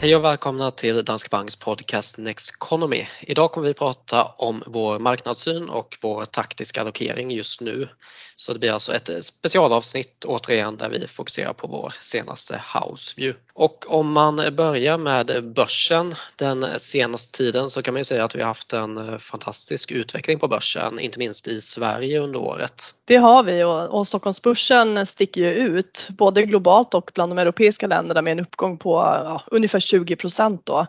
Hej 0.00 0.16
och 0.16 0.24
välkomna 0.24 0.70
till 0.70 1.04
Danske 1.04 1.28
Banks 1.30 1.56
podcast 1.56 2.18
Next 2.18 2.50
Economy. 2.50 3.06
Idag 3.20 3.52
kommer 3.52 3.68
vi 3.68 3.74
prata 3.74 4.24
om 4.24 4.62
vår 4.66 4.98
marknadssyn 4.98 5.68
och 5.68 5.98
vår 6.02 6.24
taktiska 6.24 6.80
allokering 6.80 7.30
just 7.30 7.60
nu. 7.60 7.88
Så 8.36 8.52
det 8.52 8.58
blir 8.58 8.72
alltså 8.72 8.94
ett 8.94 9.24
specialavsnitt 9.24 10.24
återigen 10.24 10.76
där 10.76 10.88
vi 10.88 11.06
fokuserar 11.06 11.52
på 11.52 11.66
vår 11.66 11.94
senaste 12.00 12.62
house 12.74 13.14
view. 13.16 13.40
Och 13.54 13.84
om 13.88 14.12
man 14.12 14.42
börjar 14.56 14.98
med 14.98 15.52
börsen 15.54 16.14
den 16.36 16.66
senaste 16.78 17.38
tiden 17.38 17.70
så 17.70 17.82
kan 17.82 17.94
man 17.94 18.00
ju 18.00 18.04
säga 18.04 18.24
att 18.24 18.34
vi 18.34 18.40
har 18.40 18.48
haft 18.48 18.72
en 18.72 19.18
fantastisk 19.18 19.90
utveckling 19.90 20.38
på 20.38 20.48
börsen, 20.48 21.00
inte 21.00 21.18
minst 21.18 21.48
i 21.48 21.60
Sverige 21.60 22.20
under 22.20 22.38
året. 22.38 22.94
Det 23.04 23.16
har 23.16 23.42
vi 23.42 23.64
och, 23.64 23.98
och 23.98 24.08
Stockholmsbörsen 24.08 25.06
sticker 25.06 25.40
ju 25.40 25.50
ut 25.50 26.08
både 26.10 26.42
globalt 26.42 26.94
och 26.94 27.10
bland 27.14 27.32
de 27.32 27.38
europeiska 27.38 27.86
länderna 27.86 28.22
med 28.22 28.32
en 28.32 28.40
uppgång 28.40 28.78
på 28.78 28.94
ja, 28.94 29.42
ungefär 29.46 29.80
20 29.90 30.16
procent 30.16 30.66
då. 30.66 30.86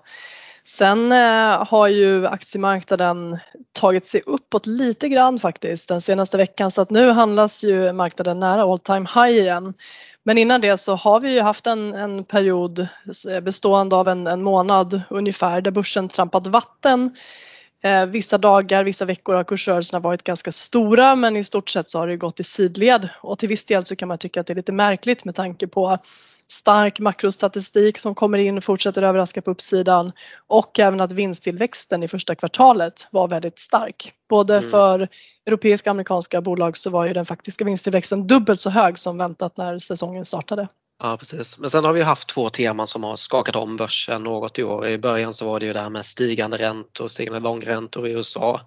Sen 0.63 1.11
eh, 1.11 1.67
har 1.67 1.87
ju 1.87 2.27
aktiemarknaden 2.27 3.39
tagit 3.71 4.07
sig 4.07 4.21
uppåt 4.25 4.67
lite 4.67 5.09
grann 5.09 5.39
faktiskt 5.39 5.89
den 5.89 6.01
senaste 6.01 6.37
veckan 6.37 6.71
så 6.71 6.81
att 6.81 6.89
nu 6.89 7.11
handlas 7.11 7.63
ju 7.63 7.93
marknaden 7.93 8.39
nära 8.39 8.61
all 8.61 8.79
time 8.79 9.07
high 9.15 9.37
igen. 9.37 9.73
Men 10.23 10.37
innan 10.37 10.61
det 10.61 10.77
så 10.77 10.95
har 10.95 11.19
vi 11.19 11.31
ju 11.31 11.41
haft 11.41 11.67
en, 11.67 11.93
en 11.93 12.23
period 12.23 12.87
eh, 13.29 13.39
bestående 13.39 13.95
av 13.95 14.07
en, 14.07 14.27
en 14.27 14.43
månad 14.43 15.01
ungefär 15.09 15.61
där 15.61 15.71
börsen 15.71 16.07
trampat 16.07 16.47
vatten 16.47 17.11
Eh, 17.83 18.05
vissa 18.05 18.37
dagar, 18.37 18.83
vissa 18.83 19.05
veckor 19.05 19.33
har 19.33 19.43
kursrörelserna 19.43 19.99
varit 19.99 20.23
ganska 20.23 20.51
stora 20.51 21.15
men 21.15 21.37
i 21.37 21.43
stort 21.43 21.69
sett 21.69 21.89
så 21.89 21.99
har 21.99 22.07
det 22.07 22.17
gått 22.17 22.39
i 22.39 22.43
sidled 22.43 23.09
och 23.21 23.39
till 23.39 23.49
viss 23.49 23.65
del 23.65 23.85
så 23.85 23.95
kan 23.95 24.07
man 24.07 24.17
tycka 24.17 24.41
att 24.41 24.47
det 24.47 24.53
är 24.53 24.55
lite 24.55 24.71
märkligt 24.71 25.25
med 25.25 25.35
tanke 25.35 25.67
på 25.67 25.97
stark 26.51 26.99
makrostatistik 26.99 27.97
som 27.97 28.15
kommer 28.15 28.37
in 28.37 28.57
och 28.57 28.63
fortsätter 28.63 29.01
överraska 29.01 29.41
på 29.41 29.51
uppsidan 29.51 30.11
och 30.47 30.79
även 30.79 31.01
att 31.01 31.11
vinsttillväxten 31.11 32.03
i 32.03 32.07
första 32.07 32.35
kvartalet 32.35 33.07
var 33.11 33.27
väldigt 33.27 33.59
stark. 33.59 34.13
Både 34.29 34.57
mm. 34.57 34.69
för 34.69 35.07
europeiska 35.45 35.89
och 35.89 35.91
amerikanska 35.91 36.41
bolag 36.41 36.77
så 36.77 36.89
var 36.89 37.07
ju 37.07 37.13
den 37.13 37.25
faktiska 37.25 37.65
vinsttillväxten 37.65 38.27
dubbelt 38.27 38.59
så 38.59 38.69
hög 38.69 38.99
som 38.99 39.17
väntat 39.17 39.57
när 39.57 39.79
säsongen 39.79 40.25
startade. 40.25 40.67
Ja 41.01 41.17
precis. 41.17 41.57
Men 41.57 41.69
sen 41.69 41.85
har 41.85 41.93
vi 41.93 42.01
haft 42.01 42.29
två 42.29 42.49
teman 42.49 42.87
som 42.87 43.03
har 43.03 43.15
skakat 43.15 43.55
om 43.55 43.77
börsen 43.77 44.23
något 44.23 44.59
i 44.59 44.63
år. 44.63 44.87
I 44.87 44.97
början 44.97 45.33
så 45.33 45.45
var 45.45 45.59
det 45.59 45.65
ju 45.65 45.73
det 45.73 45.79
här 45.79 45.89
med 45.89 46.05
stigande 46.05 46.57
räntor, 46.57 47.07
stigande 47.07 47.39
långräntor 47.39 48.07
i 48.07 48.11
USA 48.11 48.61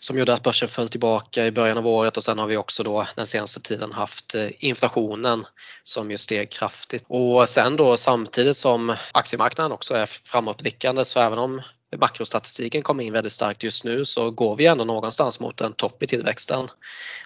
som 0.00 0.18
gjorde 0.18 0.34
att 0.34 0.42
börsen 0.42 0.68
föll 0.68 0.88
tillbaka 0.88 1.46
i 1.46 1.52
början 1.52 1.78
av 1.78 1.86
året 1.86 2.16
och 2.16 2.24
sen 2.24 2.38
har 2.38 2.46
vi 2.46 2.56
också 2.56 2.82
då 2.82 3.06
den 3.16 3.26
senaste 3.26 3.60
tiden 3.60 3.92
haft 3.92 4.34
eh, 4.34 4.48
inflationen 4.58 5.44
som 5.82 6.10
ju 6.10 6.18
steg 6.18 6.50
kraftigt. 6.50 7.04
Och 7.08 7.48
sen 7.48 7.76
då 7.76 7.96
samtidigt 7.96 8.56
som 8.56 8.96
aktiemarknaden 9.12 9.72
också 9.72 9.94
är 9.94 10.06
framåtblickande 10.06 11.04
så 11.04 11.20
även 11.20 11.38
om 11.38 11.62
makrostatistiken 11.98 12.82
kommer 12.82 13.04
in 13.04 13.12
väldigt 13.12 13.32
starkt 13.32 13.62
just 13.62 13.84
nu 13.84 14.04
så 14.04 14.30
går 14.30 14.56
vi 14.56 14.66
ändå 14.66 14.84
någonstans 14.84 15.40
mot 15.40 15.60
en 15.60 15.72
topp 15.72 16.02
i 16.02 16.06
tillväxten. 16.06 16.68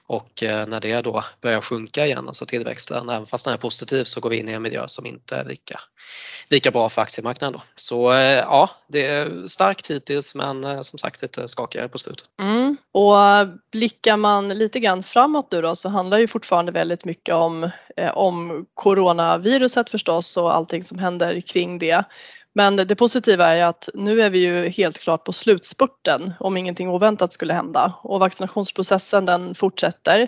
Och 0.07 0.43
eh, 0.43 0.67
när 0.67 0.81
det 0.81 1.01
då 1.01 1.25
börjar 1.41 1.61
sjunka 1.61 2.07
igen, 2.07 2.29
alltså 2.29 2.47
tillväxten, 2.47 3.09
även 3.09 3.27
fast 3.27 3.45
den 3.45 3.55
är 3.55 3.59
positiv 3.59 4.05
så 4.05 4.21
går 4.21 4.31
vi 4.31 4.37
in 4.37 4.49
i 4.49 4.53
en 4.53 4.63
miljö 4.63 4.89
som 4.89 5.07
inte 5.07 5.37
är 5.37 5.45
lika, 5.45 5.81
lika 6.49 6.71
bra 6.71 6.89
för 6.89 7.03
aktiemarknaden. 7.03 7.53
Då. 7.53 7.63
Så 7.77 8.13
eh, 8.13 8.19
ja, 8.19 8.71
det 8.89 9.07
är 9.07 9.49
starkt 9.49 9.91
hittills 9.91 10.35
men 10.35 10.65
eh, 10.65 10.81
som 10.81 10.99
sagt 10.99 11.23
lite 11.23 11.49
skakigare 11.49 11.89
på 11.89 11.99
slutet. 11.99 12.25
Mm. 12.41 12.77
Och 12.93 13.17
blickar 13.73 14.17
man 14.17 14.49
lite 14.49 14.81
grann 14.81 15.03
framåt 15.03 15.49
nu 15.51 15.63
då 15.63 15.77
så 15.77 15.89
handlar 15.89 16.19
ju 16.19 16.29
fortfarande 16.29 16.73
väldigt 16.73 17.05
mycket 17.05 17.35
om, 17.35 17.71
om 18.15 18.67
coronaviruset 18.75 19.91
förstås 19.91 20.37
och 20.37 20.55
allting 20.55 20.85
som 20.85 20.99
händer 20.99 21.41
kring 21.41 21.79
det. 21.79 22.05
Men 22.57 22.77
det 22.77 22.97
positiva 22.97 23.57
är 23.57 23.65
att 23.65 23.89
nu 23.95 24.23
är 24.23 24.31
vi 24.31 24.39
ju 24.39 24.69
helt 24.69 24.99
klart 24.99 25.25
på 25.25 25.33
slutspurten 25.33 26.33
om 26.41 26.57
ingenting 26.57 26.89
oväntat 26.89 27.33
skulle 27.33 27.55
hända 27.55 27.93
och 28.03 28.21
vaccinationsprocessen 28.21 29.27
den 29.27 29.55
fortsätter. 29.55 30.27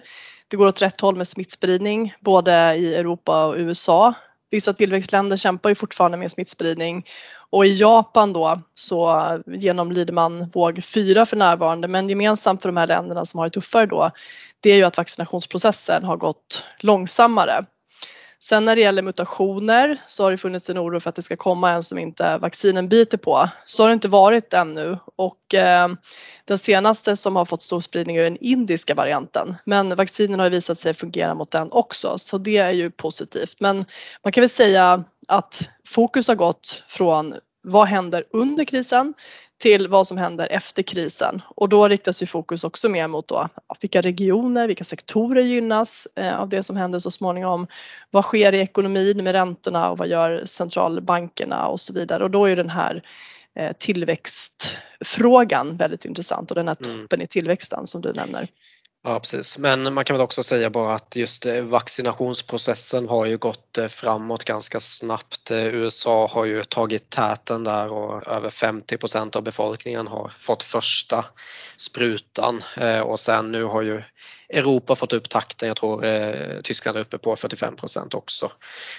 Det 0.49 0.57
går 0.57 0.67
åt 0.67 0.83
rätt 0.83 1.01
håll 1.01 1.17
med 1.17 1.29
smittspridning 1.29 2.15
både 2.21 2.75
i 2.75 2.95
Europa 2.95 3.47
och 3.47 3.55
USA. 3.57 4.15
Vissa 4.51 4.73
tillväxtländer 4.73 5.37
kämpar 5.37 5.69
ju 5.69 5.75
fortfarande 5.75 6.17
med 6.17 6.33
smittspridning 6.33 7.07
och 7.51 7.67
i 7.67 7.75
Japan 7.75 8.33
då 8.33 8.57
så 8.75 9.43
genomlider 9.47 10.15
man 10.15 10.51
våg 10.51 10.85
4 10.85 11.27
för 11.27 11.37
närvarande 11.37 11.89
men 11.89 12.09
gemensamt 12.09 12.63
för 12.63 12.69
de 12.69 12.77
här 12.77 12.87
länderna 12.87 13.25
som 13.25 13.39
har 13.39 13.47
det 13.47 13.51
tuffare 13.51 13.87
då 13.87 14.11
det 14.61 14.71
är 14.71 14.77
ju 14.77 14.85
att 14.85 14.97
vaccinationsprocessen 14.97 16.05
har 16.05 16.17
gått 16.17 16.65
långsammare. 16.81 17.65
Sen 18.41 18.65
när 18.65 18.77
det 18.77 18.83
gäller 18.83 19.03
mutationer 19.03 20.01
så 20.09 20.25
har 20.25 20.31
det 20.31 20.37
funnits 20.37 20.71
en 20.71 20.79
oro 20.79 21.01
för 21.01 21.11
att 21.11 21.17
det 21.17 21.23
ska 21.23 21.37
komma 21.37 21.73
en 21.73 21.83
som 21.83 21.99
inte 21.99 22.39
vaccinen 22.39 22.89
biter 22.89 23.19
på. 23.19 23.49
Så 23.65 23.83
har 23.83 23.89
det 23.89 23.95
inte 23.95 24.09
varit 24.09 24.55
ännu 24.55 24.99
och 25.17 25.55
eh, 25.55 25.89
den 26.45 26.59
senaste 26.59 27.17
som 27.17 27.37
har 27.37 27.45
fått 27.45 27.63
stor 27.63 27.81
spridning 27.81 28.17
är 28.17 28.25
den 28.25 28.37
indiska 28.37 28.95
varianten. 28.95 29.55
Men 29.65 29.97
vaccinen 29.97 30.41
har 30.41 30.51
visat 30.51 30.79
sig 30.79 30.95
fungera 30.95 31.35
mot 31.35 31.51
den 31.51 31.73
också 31.73 32.19
så 32.19 32.39
det 32.39 32.57
är 32.57 32.71
ju 32.71 32.91
positivt. 32.91 33.61
Men 33.61 33.85
man 34.25 34.33
kan 34.33 34.43
väl 34.43 34.49
säga 34.49 35.05
att 35.29 35.71
fokus 35.89 36.29
har 36.29 36.35
gått 36.35 36.85
från 36.89 37.35
vad 37.63 37.89
händer 37.89 38.25
under 38.33 38.65
krisen 38.65 39.15
till 39.59 39.89
vad 39.89 40.07
som 40.07 40.19
händer 40.19 40.49
efter 40.51 40.83
krisen 40.83 41.43
och 41.49 41.69
då 41.69 41.89
riktas 41.89 42.23
ju 42.23 42.27
fokus 42.27 42.65
också 42.65 42.89
mer 42.89 43.09
mot 43.09 43.29
då, 43.29 43.49
vilka 43.81 44.01
regioner, 44.01 44.67
vilka 44.67 44.85
sektorer 44.85 45.43
gynnas 45.43 46.09
eh, 46.17 46.41
av 46.41 46.49
det 46.49 46.63
som 46.63 46.77
händer 46.77 46.99
så 46.99 47.11
småningom. 47.11 47.67
Vad 48.11 48.25
sker 48.25 48.53
i 48.53 48.61
ekonomin 48.61 49.25
med 49.25 49.33
räntorna 49.33 49.91
och 49.91 49.99
vad 49.99 50.09
gör 50.09 50.43
centralbankerna 50.45 51.67
och 51.67 51.81
så 51.81 51.93
vidare 51.93 52.25
och 52.25 52.31
då 52.31 52.47
är 52.47 52.57
den 52.57 52.71
här 52.71 53.03
eh, 53.57 53.73
tillväxtfrågan 53.79 55.77
väldigt 55.77 56.05
intressant 56.05 56.51
och 56.51 56.55
den 56.55 56.69
här 56.69 56.77
mm. 56.85 57.01
toppen 57.01 57.17
mm. 57.17 57.25
i 57.25 57.29
tillväxten 57.29 57.87
som 57.87 58.01
du 58.01 58.13
nämner. 58.13 58.49
Ja 59.09 59.21
precis, 59.21 59.59
men 59.59 59.95
man 59.95 60.05
kan 60.05 60.17
väl 60.17 60.25
också 60.25 60.43
säga 60.43 60.71
bara 60.71 60.95
att 60.95 61.17
just 61.17 61.47
eh, 61.47 61.63
vaccinationsprocessen 61.63 63.09
har 63.09 63.27
ju 63.27 63.39
gått 63.39 63.79
eh, 63.79 63.87
framåt 63.87 64.45
ganska 64.45 64.81
snabbt. 64.81 65.51
Eh, 65.51 65.67
USA 65.67 66.27
har 66.27 66.45
ju 66.45 66.65
tagit 66.65 67.11
täten 67.11 67.65
där 67.65 67.93
och 67.93 68.27
över 68.27 68.51
50% 68.51 69.37
av 69.37 69.43
befolkningen 69.43 70.07
har 70.07 70.33
fått 70.39 70.63
första 70.63 71.25
sprutan 71.77 72.63
och 73.05 73.21
sen 73.21 73.53
nu 73.53 73.65
har 73.65 73.83
ju 73.83 74.03
Europa 74.53 74.97
fått 74.97 75.13
upp 75.13 75.29
takten, 75.29 75.69
jag 75.69 75.77
tror 75.77 76.05
eh, 76.05 76.61
Tyskland 76.63 76.97
är 76.97 77.01
uppe 77.01 77.19
på 77.19 77.37
45% 77.37 78.15
också. 78.15 78.53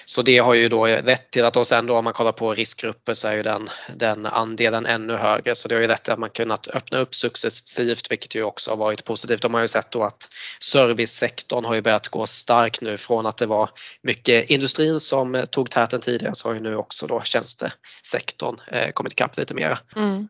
Så 0.04 0.22
det 0.22 0.38
har 0.38 0.54
ju 0.54 0.68
då 0.68 0.86
lett 0.86 1.30
till 1.30 1.44
att 1.44 1.56
och 1.56 1.66
sen 1.66 1.86
då 1.86 1.96
om 1.96 2.04
man 2.04 2.12
kollar 2.12 2.32
på 2.32 2.54
riskgrupper 2.54 3.14
så 3.14 3.28
är 3.28 3.36
ju 3.36 3.42
den, 3.42 3.68
den 3.96 4.26
andelen 4.26 4.86
ännu 4.86 5.14
högre 5.14 5.54
så 5.54 5.68
det 5.68 5.74
har 5.74 5.82
ju 5.82 5.88
lett 5.88 6.02
till 6.02 6.12
att 6.12 6.18
man 6.18 6.30
kunnat 6.30 6.68
öppna 6.68 6.98
upp 6.98 7.14
successivt 7.14 8.10
vilket 8.10 8.34
ju 8.34 8.42
också 8.42 8.70
har 8.70 8.76
varit 8.76 9.04
positivt. 9.04 9.42
De 9.42 9.54
har 9.54 9.60
ju 9.60 9.68
sett 9.68 9.90
då 9.90 10.02
att 10.02 10.28
servicesektorn 10.60 11.64
har 11.64 11.74
ju 11.74 11.82
börjat 11.82 12.08
gå 12.08 12.26
starkt 12.26 12.80
nu 12.80 12.98
från 12.98 13.26
att 13.26 13.36
det 13.36 13.46
var 13.46 13.70
mycket 14.02 14.50
industrin 14.50 15.00
som 15.00 15.44
tog 15.50 15.70
täten 15.70 16.00
tidigare 16.00 16.34
så 16.34 16.48
har 16.48 16.54
ju 16.54 16.60
nu 16.60 16.76
också 16.76 17.06
då 17.06 17.22
tjänstesektorn 17.22 18.60
eh, 18.66 18.90
kommit 18.90 19.12
ikapp 19.12 19.36
lite 19.36 19.54
mera. 19.54 19.78
Mm. 19.96 20.28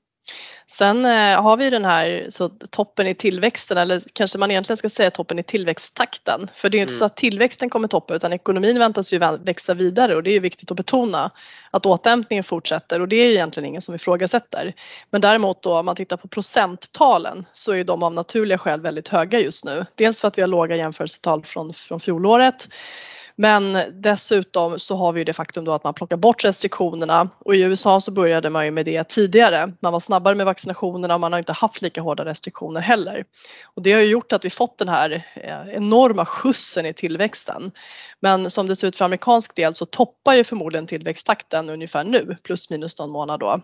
Sen 0.66 1.04
eh, 1.04 1.42
har 1.42 1.56
vi 1.56 1.70
den 1.70 1.84
här 1.84 2.26
så 2.30 2.48
toppen 2.48 3.06
i 3.06 3.14
tillväxten 3.14 3.78
eller 3.78 4.02
kanske 4.12 4.38
man 4.38 4.50
egentligen 4.50 4.76
ska 4.76 4.91
säga 4.91 5.10
toppen 5.10 5.38
i 5.38 5.42
tillväxttakten. 5.42 6.48
För 6.54 6.70
det 6.70 6.78
är 6.78 6.80
inte 6.80 6.92
mm. 6.92 6.98
så 6.98 7.04
att 7.04 7.16
tillväxten 7.16 7.70
kommer 7.70 7.88
toppa 7.88 8.14
utan 8.14 8.32
ekonomin 8.32 8.78
väntas 8.78 9.12
ju 9.12 9.19
växa 9.19 9.74
vidare 9.74 10.16
och 10.16 10.22
det 10.22 10.30
är 10.30 10.40
viktigt 10.40 10.70
att 10.70 10.76
betona 10.76 11.30
att 11.70 11.86
återhämtningen 11.86 12.44
fortsätter 12.44 13.00
och 13.00 13.08
det 13.08 13.16
är 13.16 13.30
egentligen 13.30 13.66
ingen 13.66 13.82
som 13.82 13.94
ifrågasätter. 13.94 14.74
Men 15.10 15.20
däremot 15.20 15.62
då 15.62 15.78
om 15.78 15.86
man 15.86 15.96
tittar 15.96 16.16
på 16.16 16.28
procenttalen 16.28 17.46
så 17.52 17.72
är 17.72 17.84
de 17.84 18.02
av 18.02 18.12
naturliga 18.12 18.58
skäl 18.58 18.80
väldigt 18.80 19.08
höga 19.08 19.40
just 19.40 19.64
nu. 19.64 19.86
Dels 19.94 20.20
för 20.20 20.28
att 20.28 20.38
vi 20.38 20.42
har 20.42 20.48
låga 20.48 20.76
jämförelsetal 20.76 21.44
från, 21.44 21.72
från 21.72 22.00
fjolåret 22.00 22.69
men 23.40 23.78
dessutom 23.92 24.78
så 24.78 24.96
har 24.96 25.12
vi 25.12 25.20
ju 25.20 25.25
det 25.25 25.32
faktum 25.32 25.64
då 25.64 25.72
att 25.72 25.84
man 25.84 25.94
plockar 25.94 26.16
bort 26.16 26.44
restriktionerna 26.44 27.28
och 27.38 27.54
i 27.54 27.60
USA 27.60 28.00
så 28.00 28.10
började 28.10 28.50
man 28.50 28.64
ju 28.64 28.70
med 28.70 28.84
det 28.84 29.08
tidigare. 29.08 29.72
Man 29.81 29.92
var 29.92 30.00
snabbare 30.00 30.34
med 30.34 30.46
vaccinationerna 30.46 31.14
och 31.14 31.20
man 31.20 31.32
har 31.32 31.38
inte 31.38 31.52
haft 31.52 31.82
lika 31.82 32.00
hårda 32.00 32.25
restriktioner 32.25 32.81
heller. 32.81 33.25
Och 33.64 33.82
det 33.82 33.92
har 33.92 34.00
ju 34.00 34.06
gjort 34.06 34.32
att 34.32 34.44
vi 34.44 34.50
fått 34.50 34.78
den 34.78 34.88
här 34.88 35.25
eh, 35.34 35.75
enorma 35.75 36.26
skjutsen 36.26 36.87
i 36.87 36.94
tillväxten. 36.94 37.72
Men 38.20 38.50
som 38.50 38.66
det 38.66 38.76
ser 38.76 38.88
ut 38.88 38.96
för 38.96 39.04
amerikansk 39.04 39.56
del 39.56 39.75
så 39.75 39.86
toppar 39.86 40.34
ju 40.34 40.44
förmodligen 40.44 40.86
tillväxttakten 40.86 41.70
ungefär 41.70 42.04
nu 42.04 42.36
plus 42.44 42.70
minus 42.70 42.98
någon 42.98 43.10
månad 43.10 43.40
då. 43.40 43.60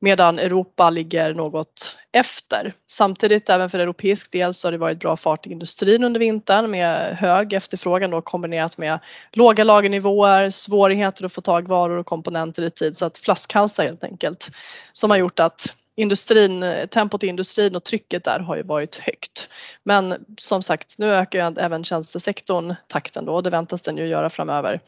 Medan 0.00 0.38
Europa 0.38 0.90
ligger 0.90 1.34
något 1.34 1.96
efter. 2.12 2.72
Samtidigt 2.86 3.48
även 3.48 3.70
för 3.70 3.78
europeisk 3.78 4.32
del 4.32 4.54
så 4.54 4.68
har 4.68 4.72
det 4.72 4.78
varit 4.78 5.00
bra 5.00 5.16
fart 5.16 5.46
i 5.46 5.50
industrin 5.50 6.04
under 6.04 6.20
vintern 6.20 6.70
med 6.70 7.16
hög 7.16 7.52
efterfrågan 7.52 8.10
då 8.10 8.22
kombinerat 8.22 8.78
med 8.78 8.98
låga 9.32 9.64
lagernivåer, 9.64 10.50
svårigheter 10.50 11.24
att 11.24 11.32
få 11.32 11.40
tag 11.40 11.68
varor 11.68 11.98
och 11.98 12.06
komponenter 12.06 12.62
i 12.62 12.70
tid 12.70 12.96
så 12.96 13.06
att 13.06 13.18
flaskhalsar 13.18 13.84
helt 13.84 14.04
enkelt 14.04 14.50
som 14.92 15.10
har 15.10 15.16
gjort 15.16 15.40
att 15.40 15.76
industrin, 15.98 16.64
tempot 16.90 17.24
i 17.24 17.26
industrin 17.26 17.76
och 17.76 17.84
trycket 17.84 18.24
där 18.24 18.40
har 18.40 18.56
ju 18.56 18.62
varit 18.62 18.96
högt. 18.96 19.48
Men 19.82 20.24
som 20.38 20.62
sagt, 20.62 20.98
nu 20.98 21.10
ökar 21.10 21.38
ju 21.38 21.54
även 21.58 21.84
tjänstesektorn 21.84 22.74
takten 22.86 23.24
då 23.24 23.34
och 23.34 23.42
det 23.42 23.50
väntas 23.50 23.82
den 23.82 23.96
ju 23.96 24.06
göra 24.06 24.30
framöver. 24.30 24.80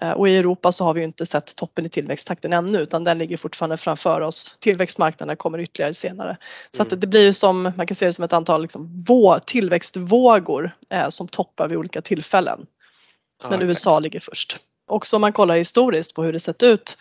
Eh, 0.00 0.10
och 0.10 0.28
i 0.28 0.36
Europa 0.36 0.72
så 0.72 0.84
har 0.84 0.94
vi 0.94 1.00
ju 1.00 1.04
inte 1.04 1.26
sett 1.26 1.56
toppen 1.56 1.86
i 1.86 1.88
tillväxttakten 1.88 2.52
ännu 2.52 2.78
utan 2.78 3.04
den 3.04 3.18
ligger 3.18 3.36
fortfarande 3.36 3.76
framför 3.76 4.20
oss. 4.20 4.58
Tillväxtmarknaderna 4.60 5.36
kommer 5.36 5.58
ytterligare 5.58 5.94
senare. 5.94 6.36
Så 6.70 6.82
mm. 6.82 6.94
att 6.94 7.00
det 7.00 7.06
blir 7.06 7.22
ju 7.22 7.32
som, 7.32 7.72
man 7.76 7.86
kan 7.86 7.94
se 7.94 8.06
det 8.06 8.12
som 8.12 8.24
ett 8.24 8.32
antal 8.32 8.62
liksom, 8.62 9.04
vå, 9.08 9.38
tillväxtvågor 9.38 10.70
eh, 10.90 11.08
som 11.08 11.28
toppar 11.28 11.68
vid 11.68 11.78
olika 11.78 12.02
tillfällen. 12.02 12.66
Men 13.50 13.60
ja, 13.60 13.66
USA 13.66 13.98
ligger 13.98 14.20
först. 14.20 14.56
Också 14.86 15.16
om 15.16 15.20
man 15.20 15.32
kollar 15.32 15.56
historiskt 15.56 16.14
på 16.14 16.22
hur 16.22 16.32
det 16.32 16.40
sett 16.40 16.62
ut 16.62 16.96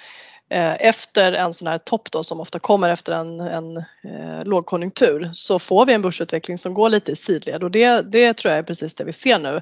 Eh, 0.54 0.76
efter 0.80 1.34
en 1.34 1.54
sån 1.54 1.68
här 1.68 1.78
topp 1.78 2.12
då 2.12 2.24
som 2.24 2.40
ofta 2.40 2.60
kommer 2.60 2.90
efter 2.90 3.14
en, 3.14 3.40
en 3.40 3.78
eh, 3.78 4.44
lågkonjunktur 4.46 5.30
så 5.34 5.60
får 5.60 5.86
vi 5.86 5.94
en 5.94 6.02
börsutveckling 6.02 6.58
som 6.58 6.74
går 6.74 6.90
lite 6.90 7.12
i 7.12 7.16
sidled 7.16 7.64
och 7.64 7.72
det, 7.72 8.02
det 8.02 8.34
tror 8.34 8.52
jag 8.52 8.60
är 8.60 8.64
precis 8.64 8.94
det 8.94 9.04
vi 9.04 9.14
ser 9.14 9.40
nu. 9.40 9.62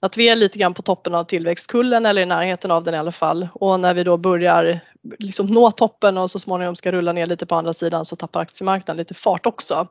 Att 0.00 0.16
vi 0.16 0.28
är 0.28 0.36
lite 0.36 0.58
grann 0.58 0.74
på 0.74 0.82
toppen 0.82 1.14
av 1.14 1.24
tillväxtkullen 1.24 2.06
eller 2.06 2.22
i 2.22 2.26
närheten 2.26 2.70
av 2.70 2.84
den 2.84 2.94
i 2.94 2.98
alla 2.98 3.12
fall 3.12 3.48
och 3.54 3.80
när 3.80 3.94
vi 3.94 4.04
då 4.04 4.16
börjar 4.16 4.80
liksom 5.18 5.46
nå 5.46 5.70
toppen 5.70 6.18
och 6.18 6.30
så 6.30 6.38
småningom 6.38 6.76
ska 6.76 6.92
rulla 6.92 7.12
ner 7.12 7.26
lite 7.26 7.46
på 7.46 7.54
andra 7.54 7.72
sidan 7.72 8.04
så 8.04 8.16
tappar 8.16 8.40
aktiemarknaden 8.40 8.96
lite 8.96 9.14
fart 9.14 9.46
också. 9.46 9.88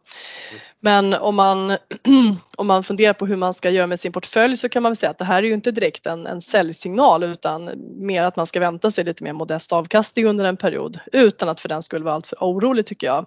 Men 0.80 1.14
om 1.14 1.36
man, 1.36 1.78
om 2.58 2.68
man 2.68 2.84
funderar 2.84 3.14
på 3.14 3.26
hur 3.26 3.36
man 3.36 3.54
ska 3.54 3.70
göra 3.70 3.88
med 3.88 4.00
sin 4.00 4.12
portfölj 4.12 4.58
så 4.58 4.70
kan 4.70 4.84
man 4.84 4.96
säga 4.96 5.10
att 5.10 5.18
det 5.18 5.26
här 5.26 5.44
är 5.44 5.48
ju 5.48 5.54
inte 5.54 5.72
direkt 5.72 6.06
en, 6.06 6.28
en 6.28 6.42
säljsignal 6.42 7.24
utan 7.24 7.72
mer 7.98 8.24
att 8.24 8.36
man 8.36 8.48
ska 8.48 8.60
vänta 8.60 8.92
sig 8.92 9.04
lite 9.04 9.24
mer 9.24 9.34
modest 9.34 9.74
avkastning 9.74 10.26
under 10.26 10.46
en 10.46 10.58
period 10.58 11.00
utan 11.12 11.50
att 11.50 11.60
för 11.60 11.70
den 11.70 11.84
skulle 11.84 12.06
vara 12.06 12.16
alltför 12.16 12.38
orolig 12.40 12.86
tycker 12.86 13.08
jag. 13.08 13.26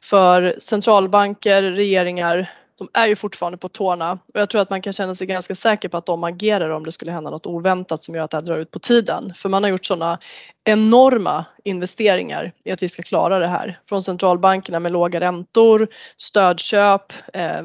För 0.00 0.56
centralbanker, 0.58 1.62
regeringar 1.62 2.50
de 2.78 2.88
är 2.92 3.06
ju 3.06 3.16
fortfarande 3.16 3.58
på 3.58 3.68
tårna 3.68 4.12
och 4.12 4.40
jag 4.40 4.50
tror 4.50 4.60
att 4.60 4.70
man 4.70 4.82
kan 4.82 4.92
känna 4.92 5.14
sig 5.14 5.26
ganska 5.26 5.54
säker 5.54 5.88
på 5.88 5.96
att 5.96 6.06
de 6.06 6.24
agerar 6.24 6.70
om 6.70 6.84
det 6.84 6.92
skulle 6.92 7.12
hända 7.12 7.30
något 7.30 7.46
oväntat 7.46 8.04
som 8.04 8.14
gör 8.14 8.24
att 8.24 8.30
det 8.30 8.36
här 8.36 8.44
drar 8.44 8.58
ut 8.58 8.70
på 8.70 8.78
tiden. 8.78 9.32
För 9.36 9.48
man 9.48 9.62
har 9.62 9.70
gjort 9.70 9.84
sådana 9.86 10.18
enorma 10.64 11.44
investeringar 11.64 12.52
i 12.64 12.72
att 12.72 12.82
vi 12.82 12.88
ska 12.88 13.02
klara 13.02 13.38
det 13.38 13.46
här. 13.46 13.78
Från 13.88 14.02
centralbankerna 14.02 14.80
med 14.80 14.92
låga 14.92 15.20
räntor, 15.20 15.88
stödköp, 16.16 17.12
eh, 17.32 17.62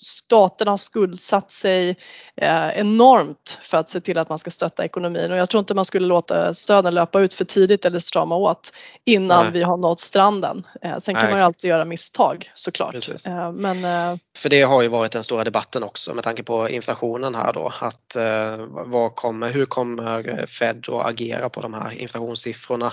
staterna 0.00 0.70
har 0.70 0.78
skuldsatt 0.78 1.50
sig 1.50 1.96
eh, 2.36 2.68
enormt 2.68 3.58
för 3.62 3.78
att 3.78 3.90
se 3.90 4.00
till 4.00 4.18
att 4.18 4.28
man 4.28 4.38
ska 4.38 4.50
stötta 4.50 4.84
ekonomin 4.84 5.30
och 5.30 5.36
jag 5.36 5.50
tror 5.50 5.58
inte 5.58 5.74
man 5.74 5.84
skulle 5.84 6.06
låta 6.06 6.54
stöden 6.54 6.94
löpa 6.94 7.20
ut 7.20 7.34
för 7.34 7.44
tidigt 7.44 7.84
eller 7.84 7.98
strama 7.98 8.36
åt 8.36 8.72
innan 9.04 9.44
Nej. 9.44 9.52
vi 9.52 9.62
har 9.62 9.76
nått 9.76 10.00
stranden. 10.00 10.66
Eh, 10.82 10.98
sen 10.98 11.14
kan 11.14 11.22
Nej, 11.22 11.32
man 11.32 11.38
ju 11.38 11.44
alltid 11.44 11.70
göra 11.70 11.84
misstag 11.84 12.50
såklart. 12.54 12.94
Eh, 13.26 13.52
men, 13.52 13.84
eh, 13.84 14.18
för 14.44 14.48
det 14.48 14.62
har 14.62 14.82
ju 14.82 14.88
varit 14.88 15.12
den 15.12 15.24
stora 15.24 15.44
debatten 15.44 15.82
också 15.82 16.14
med 16.14 16.24
tanke 16.24 16.42
på 16.42 16.68
inflationen 16.68 17.34
här 17.34 17.52
då. 17.52 17.72
Att, 17.80 18.16
eh, 18.16 18.56
vad 18.68 19.14
kommer, 19.16 19.50
hur 19.52 19.66
kommer 19.66 20.28
eh, 20.28 20.46
Fed 20.46 20.86
att 20.88 21.06
agera 21.06 21.48
på 21.48 21.60
de 21.60 21.74
här 21.74 21.90
inflationssiffrorna? 21.92 22.92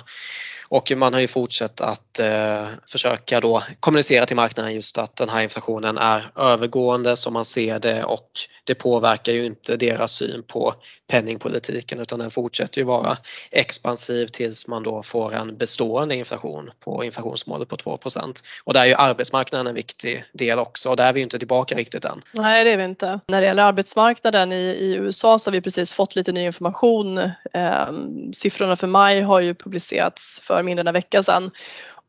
Och 0.72 0.92
man 0.96 1.14
har 1.14 1.20
ju 1.20 1.28
fortsatt 1.28 1.82
att 1.82 2.20
eh, 2.20 2.68
försöka 2.88 3.40
då 3.40 3.64
kommunicera 3.80 4.26
till 4.26 4.36
marknaden 4.36 4.74
just 4.74 4.98
att 4.98 5.16
den 5.16 5.30
här 5.30 5.44
inflationen 5.44 5.98
är 5.98 6.32
övergående 6.36 7.18
som 7.18 7.34
man 7.34 7.46
ser 7.46 7.80
det 7.80 8.04
och 8.04 8.30
det 8.64 8.76
påverkar 8.76 9.32
ju 9.34 9.46
inte 9.46 9.78
deras 9.78 10.12
syn 10.12 10.44
på 10.44 10.74
penningpolitiken 11.08 12.00
utan 12.00 12.20
den 12.20 12.32
fortsätter 12.32 12.82
ju 12.82 12.86
vara 12.86 13.18
expansiv 13.52 14.28
tills 14.28 14.68
man 14.68 14.84
då 14.84 15.04
får 15.04 15.34
en 15.34 15.58
bestående 15.58 16.16
inflation 16.16 16.72
på 16.80 17.04
inflationsmålet 17.04 17.70
på 17.70 17.76
2% 17.76 18.44
Och 18.64 18.74
där 18.74 18.82
är 18.82 18.86
ju 18.86 18.94
arbetsmarknaden 18.94 19.68
en 19.68 19.76
viktig 19.76 20.24
del 20.34 20.60
också 20.60 20.90
och 20.90 20.96
där 20.96 21.08
är 21.08 21.14
vi 21.14 21.22
inte 21.22 21.40
tillbaka 21.40 21.76
riktigt 21.76 22.06
än. 22.06 22.22
Nej 22.32 22.64
det 22.64 22.72
är 22.72 22.78
vi 22.78 22.84
inte. 22.84 23.20
När 23.28 23.42
det 23.42 23.48
gäller 23.48 23.64
arbetsmarknaden 23.64 24.52
i, 24.52 24.56
i 24.56 24.94
USA 24.94 25.40
så 25.40 25.50
har 25.50 25.54
vi 25.54 25.62
precis 25.62 25.94
fått 25.94 26.16
lite 26.16 26.32
ny 26.32 26.46
information. 26.46 27.18
Eh, 27.54 27.90
siffrorna 28.34 28.76
för 28.76 28.88
maj 28.88 29.22
har 29.22 29.40
ju 29.40 29.56
publicerats 29.56 30.40
för 30.44 30.61
mindre 30.64 30.82
än 30.82 30.88
en 30.88 30.94
vecka 30.94 31.24
sedan 31.24 31.52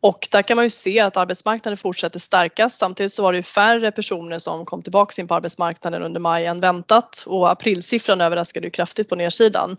och 0.02 0.28
där 0.30 0.42
kan 0.42 0.56
man 0.56 0.64
ju 0.64 0.70
se 0.70 1.00
att 1.00 1.16
arbetsmarknaden 1.16 1.76
fortsätter 1.76 2.18
stärkas. 2.18 2.78
Samtidigt 2.78 3.12
så 3.12 3.22
var 3.22 3.32
det 3.32 3.36
ju 3.36 3.42
färre 3.42 3.92
personer 3.92 4.38
som 4.38 4.64
kom 4.64 4.82
tillbaka 4.82 5.22
in 5.22 5.28
på 5.28 5.34
arbetsmarknaden 5.34 6.02
under 6.02 6.20
maj 6.20 6.46
än 6.46 6.60
väntat 6.60 7.24
och 7.26 7.50
aprilsiffran 7.50 8.20
överraskade 8.20 8.66
ju 8.66 8.70
kraftigt 8.70 9.08
på 9.08 9.16
nedsidan. 9.16 9.76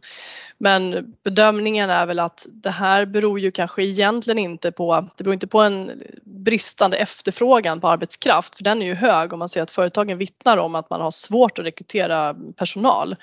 Men 0.58 1.14
bedömningen 1.24 1.90
är 1.90 2.06
väl 2.06 2.20
att 2.20 2.48
det 2.50 2.70
här 2.70 3.06
beror 3.06 3.40
ju 3.40 3.52
kanske 3.52 3.84
egentligen 3.84 4.38
inte 4.38 4.72
på, 4.72 5.08
det 5.16 5.24
beror 5.24 5.34
inte 5.34 5.48
på 5.48 5.60
en 5.60 6.04
bristande 6.24 6.98
efterfrågan 6.98 7.82
på 7.82 7.88
arbetskraft 7.88 8.56
för 8.56 8.64
den 8.64 8.82
är 8.82 8.86
ju 8.86 8.96
hög 8.96 9.34
och 9.34 9.40
man 9.40 9.50
ser 9.50 9.62
att 9.62 9.72
företagen 9.72 10.18
vittnar 10.18 10.58
om 10.58 10.76
att 10.76 10.90
man 10.90 11.02
har 11.02 11.12
svårt 11.12 11.60
att 11.60 11.66
rekrytera 11.66 12.36
personal. 12.58 13.16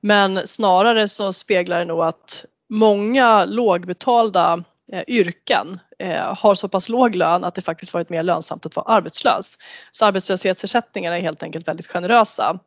Men 0.00 0.46
snarare 0.46 1.08
så 1.08 1.32
speglar 1.32 1.78
det 1.78 1.84
nog 1.84 2.00
att 2.00 2.44
många 2.68 3.44
lågbetalda 3.44 4.64
Eh, 4.92 5.04
yrken 5.08 5.80
eh, 5.98 6.34
har 6.34 6.54
så 6.54 6.68
pass 6.68 6.88
låg 6.88 7.14
lön 7.14 7.44
att 7.44 7.54
det 7.54 7.62
faktiskt 7.62 7.94
varit 7.94 8.08
mer 8.08 8.22
lönsamt 8.22 8.66
att 8.66 8.76
vara 8.76 8.94
arbetslös. 8.94 9.58
Så 9.92 10.06
arbetslöshetsersättningarna 10.06 11.16
är 11.16 11.20
helt 11.20 11.42
enkelt 11.42 11.68
väldigt 11.68 11.86
generösa. 11.86 12.58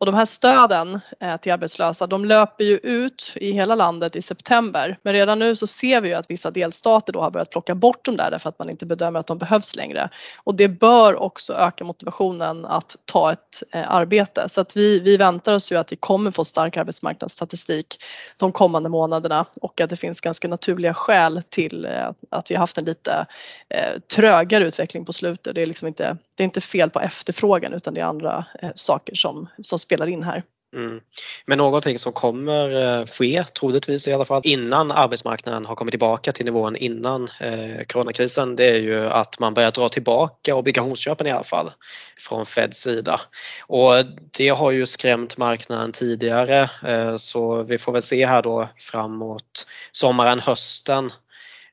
Och 0.00 0.06
de 0.06 0.14
här 0.14 0.24
stöden 0.24 1.00
eh, 1.20 1.36
till 1.36 1.52
arbetslösa 1.52 2.06
de 2.06 2.24
löper 2.24 2.64
ju 2.64 2.76
ut 2.76 3.32
i 3.36 3.52
hela 3.52 3.74
landet 3.74 4.16
i 4.16 4.22
september. 4.22 4.96
Men 5.02 5.12
redan 5.12 5.38
nu 5.38 5.56
så 5.56 5.66
ser 5.66 6.00
vi 6.00 6.08
ju 6.08 6.14
att 6.14 6.30
vissa 6.30 6.50
delstater 6.50 7.12
då 7.12 7.20
har 7.20 7.30
börjat 7.30 7.50
plocka 7.50 7.74
bort 7.74 8.04
de 8.04 8.16
där 8.16 8.30
därför 8.30 8.48
att 8.48 8.58
man 8.58 8.70
inte 8.70 8.86
bedömer 8.86 9.20
att 9.20 9.26
de 9.26 9.38
behövs 9.38 9.76
längre. 9.76 10.10
Och 10.44 10.54
det 10.54 10.68
bör 10.68 11.16
också 11.16 11.54
öka 11.54 11.84
motivationen 11.84 12.64
att 12.64 12.96
ta 13.04 13.32
ett 13.32 13.62
eh, 13.72 13.90
arbete. 13.90 14.48
Så 14.48 14.60
att 14.60 14.76
vi, 14.76 15.00
vi 15.00 15.16
väntar 15.16 15.54
oss 15.54 15.72
ju 15.72 15.76
att 15.76 15.92
vi 15.92 15.96
kommer 15.96 16.30
få 16.30 16.44
stark 16.44 16.76
arbetsmarknadsstatistik 16.76 17.96
de 18.36 18.52
kommande 18.52 18.88
månaderna 18.88 19.46
och 19.60 19.80
att 19.80 19.90
det 19.90 19.96
finns 19.96 20.20
ganska 20.20 20.48
naturliga 20.48 20.94
skäl 20.94 21.42
till 21.48 21.84
eh, 21.84 22.10
att 22.30 22.50
vi 22.50 22.54
har 22.54 22.66
haft 22.70 22.78
en 22.78 22.84
lite 22.84 23.26
eh, 23.74 24.00
trögare 24.14 24.64
utveckling 24.64 25.04
på 25.04 25.12
slutet. 25.12 25.54
Det 25.54 25.62
är 25.62 25.66
liksom 25.66 25.88
inte, 25.88 26.16
det 26.36 26.42
är 26.42 26.44
inte 26.44 26.60
fel 26.60 26.90
på 26.90 27.00
efterfrågan 27.00 27.72
utan 27.72 27.94
det 27.94 28.00
är 28.00 28.04
andra 28.04 28.44
eh, 28.62 28.70
saker 28.74 29.14
som, 29.14 29.48
som 29.58 29.78
spelar 29.78 30.06
in 30.06 30.22
här. 30.22 30.42
Mm. 30.76 31.00
Men 31.46 31.58
någonting 31.58 31.98
som 31.98 32.12
kommer 32.12 32.98
eh, 33.00 33.06
ske, 33.06 33.44
troligtvis 33.44 34.08
i 34.08 34.12
alla 34.12 34.24
fall, 34.24 34.42
innan 34.44 34.92
arbetsmarknaden 34.92 35.66
har 35.66 35.74
kommit 35.74 35.92
tillbaka 35.92 36.32
till 36.32 36.44
nivån 36.44 36.76
innan 36.76 37.28
eh, 37.40 37.84
coronakrisen, 37.86 38.56
det 38.56 38.70
är 38.70 38.78
ju 38.78 39.06
att 39.06 39.38
man 39.38 39.54
börjar 39.54 39.70
dra 39.70 39.88
tillbaka 39.88 40.54
obligationsköpen 40.54 41.26
i 41.26 41.30
alla 41.30 41.44
fall 41.44 41.70
från 42.18 42.46
Feds 42.46 42.80
sida. 42.80 43.20
Och 43.66 43.92
det 44.38 44.48
har 44.48 44.70
ju 44.70 44.86
skrämt 44.86 45.36
marknaden 45.36 45.92
tidigare 45.92 46.70
eh, 46.86 47.16
så 47.16 47.62
vi 47.62 47.78
får 47.78 47.92
väl 47.92 48.02
se 48.02 48.26
här 48.26 48.42
då 48.42 48.68
framåt 48.78 49.66
sommaren, 49.92 50.40
hösten 50.40 51.06
eh, 51.06 51.12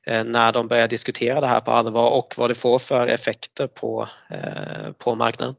Eh, 0.08 0.24
när 0.24 0.52
de 0.52 0.68
börjar 0.68 0.88
diskutera 0.88 1.40
det 1.40 1.46
här 1.46 1.60
på 1.60 1.70
allvar 1.70 2.10
och 2.10 2.34
vad 2.36 2.50
det 2.50 2.54
får 2.54 2.78
för 2.78 3.06
effekter 3.06 3.66
på, 3.66 4.08
eh, 4.30 4.92
på 4.98 5.14
marknaden. 5.14 5.54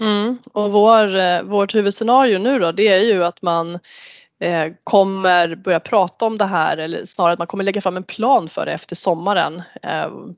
Mm. 0.00 0.38
Och 0.52 0.72
vår, 0.72 1.16
eh, 1.16 1.42
vårt 1.42 1.74
huvudscenario 1.74 2.38
nu 2.38 2.58
då 2.58 2.72
det 2.72 2.88
är 2.88 3.00
ju 3.00 3.24
att 3.24 3.42
man 3.42 3.78
kommer 4.84 5.54
börja 5.54 5.80
prata 5.80 6.26
om 6.26 6.38
det 6.38 6.44
här 6.44 6.76
eller 6.76 7.04
snarare 7.04 7.32
att 7.32 7.38
man 7.38 7.46
kommer 7.46 7.64
lägga 7.64 7.80
fram 7.80 7.96
en 7.96 8.02
plan 8.02 8.48
för 8.48 8.66
det 8.66 8.72
efter 8.72 8.96
sommaren. 8.96 9.62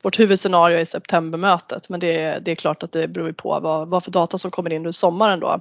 Vårt 0.02 0.20
huvudscenario 0.20 0.78
är 0.78 0.84
septembermötet 0.84 1.88
men 1.88 2.00
det, 2.00 2.38
det 2.44 2.50
är 2.50 2.54
klart 2.54 2.82
att 2.82 2.92
det 2.92 3.08
beror 3.08 3.32
på 3.32 3.60
vad, 3.60 3.88
vad 3.88 4.04
för 4.04 4.10
data 4.10 4.38
som 4.38 4.50
kommer 4.50 4.72
in 4.72 4.76
under 4.76 4.92
sommaren 4.92 5.40
då. 5.40 5.60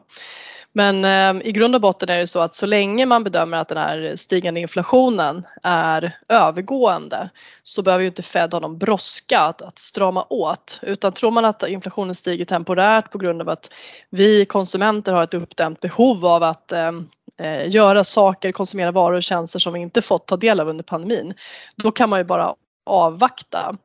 Men 0.75 1.05
eh, 1.05 1.47
i 1.47 1.51
grund 1.51 1.75
och 1.75 1.81
botten 1.81 2.09
är 2.09 2.17
det 2.17 2.27
så 2.27 2.39
att 2.39 2.55
så 2.55 2.65
länge 2.65 3.05
man 3.05 3.23
bedömer 3.23 3.57
att 3.57 3.67
den 3.67 3.77
här 3.77 4.15
stigande 4.15 4.59
inflationen 4.59 5.43
är 5.63 6.17
övergående 6.29 7.29
så 7.63 7.81
behöver 7.81 8.01
ju 8.01 8.07
inte 8.07 8.23
Fed 8.23 8.53
ha 8.53 8.59
någon 8.59 8.77
brådska 8.77 9.39
att, 9.39 9.61
att 9.61 9.79
strama 9.79 10.25
åt 10.29 10.79
utan 10.81 11.13
tror 11.13 11.31
man 11.31 11.45
att 11.45 11.67
inflationen 11.67 12.15
stiger 12.15 12.45
temporärt 12.45 13.11
på 13.11 13.17
grund 13.17 13.41
av 13.41 13.49
att 13.49 13.73
vi 14.09 14.45
konsumenter 14.45 15.13
har 15.13 15.23
ett 15.23 15.33
uppdämt 15.33 15.79
behov 15.79 16.25
av 16.25 16.43
att 16.43 16.71
ehm, 16.71 17.09
eh, 17.39 17.69
göra 17.69 18.03
saker, 18.03 18.51
konsumera 18.51 18.91
varor 18.91 19.17
och 19.17 19.23
tjänster 19.23 19.59
som 19.59 19.73
vi 19.73 19.79
inte 19.79 20.01
fått 20.01 20.25
ta 20.25 20.37
del 20.37 20.59
av 20.59 20.69
under 20.69 20.83
pandemin. 20.83 21.33
Då 21.75 21.91
kan 21.91 22.09
man 22.09 22.19
ju 22.19 22.23
bara 22.23 22.55
avvakta. 22.85 23.75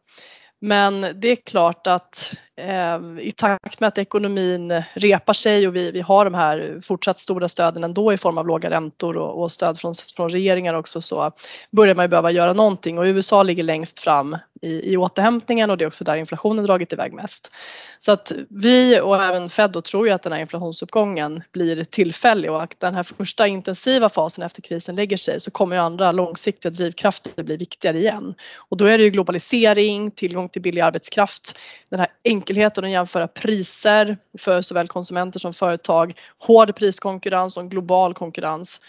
Men 0.61 1.07
det 1.15 1.29
är 1.29 1.37
klart 1.37 1.87
att 1.87 2.35
eh, 2.57 2.99
i 3.21 3.33
takt 3.37 3.81
med 3.81 3.89
att 3.89 3.99
ekonomin 3.99 4.83
repar 4.95 5.33
sig 5.33 5.69
och 5.69 5.77
vi, 5.77 5.91
vi 5.91 6.01
har 6.01 6.25
de 6.25 6.35
här 6.35 6.81
fortsatt 6.83 7.19
stora 7.19 7.49
stöden 7.49 7.85
ändå 7.85 8.13
i 8.13 8.17
form 8.17 8.39
av 8.39 8.47
låga 8.47 8.71
räntor 8.71 9.17
och, 9.17 9.43
och 9.43 9.53
stöd 9.53 9.79
från, 9.79 9.95
från 10.17 10.31
regeringar 10.31 10.75
också 10.75 11.01
så 11.01 11.33
börjar 11.71 11.95
man 11.95 12.05
ju 12.05 12.09
behöva 12.09 12.31
göra 12.31 12.53
någonting 12.53 12.99
och 12.99 13.05
USA 13.05 13.43
ligger 13.43 13.63
längst 13.63 13.99
fram 13.99 14.37
i, 14.63 14.93
i 14.93 14.97
återhämtningen 14.97 15.71
och 15.71 15.79
det 15.79 15.85
är 15.85 15.87
också 15.87 16.05
där 16.05 16.17
inflationen 16.17 16.67
dragit 16.67 16.93
iväg 16.93 17.13
mest. 17.13 17.53
Så 17.99 18.13
att 18.13 18.33
vi 18.49 19.01
och 19.01 19.25
även 19.25 19.49
Fed 19.49 19.71
då 19.71 19.81
tror 19.81 20.07
ju 20.07 20.13
att 20.13 20.23
den 20.23 20.33
här 20.33 20.41
inflationsuppgången 20.41 21.43
blir 21.53 21.85
tillfällig 21.85 22.51
och 22.51 22.63
att 22.63 22.81
den 22.81 22.95
här 22.95 23.03
första 23.03 23.47
intensiva 23.47 24.09
fasen 24.09 24.45
efter 24.45 24.63
krisen 24.63 24.97
lägger 24.97 25.17
sig 25.17 25.41
så 25.41 25.51
kommer 25.51 25.77
ju 25.77 25.83
andra 25.83 26.13
långsiktiga 26.13 26.71
drivkrafter 26.71 27.43
bli 27.43 27.57
viktigare 27.57 27.99
igen. 27.99 28.35
Och 28.57 28.77
då 28.77 28.85
är 28.85 28.99
det 28.99 29.05
ju 29.05 29.11
globalisering, 29.11 30.11
tillgång 30.11 30.48
tillgång 30.49 30.53
till 30.53 30.63
billig 30.63 30.81
arbetskraft, 30.81 31.59
den 31.91 32.01
här 32.01 32.09
enkelheten 32.25 32.85
att 32.85 32.91
jämföra 32.91 33.29
priser 33.29 34.17
för 34.39 34.63
såväl 34.63 34.89
konsumenter 34.89 35.41
som 35.41 35.53
företag, 35.53 36.15
hård 36.39 36.77
priskonkurrens 36.77 37.57
och 37.57 37.63
en 37.63 37.69
global 37.69 38.15
konkurrens 38.15 38.81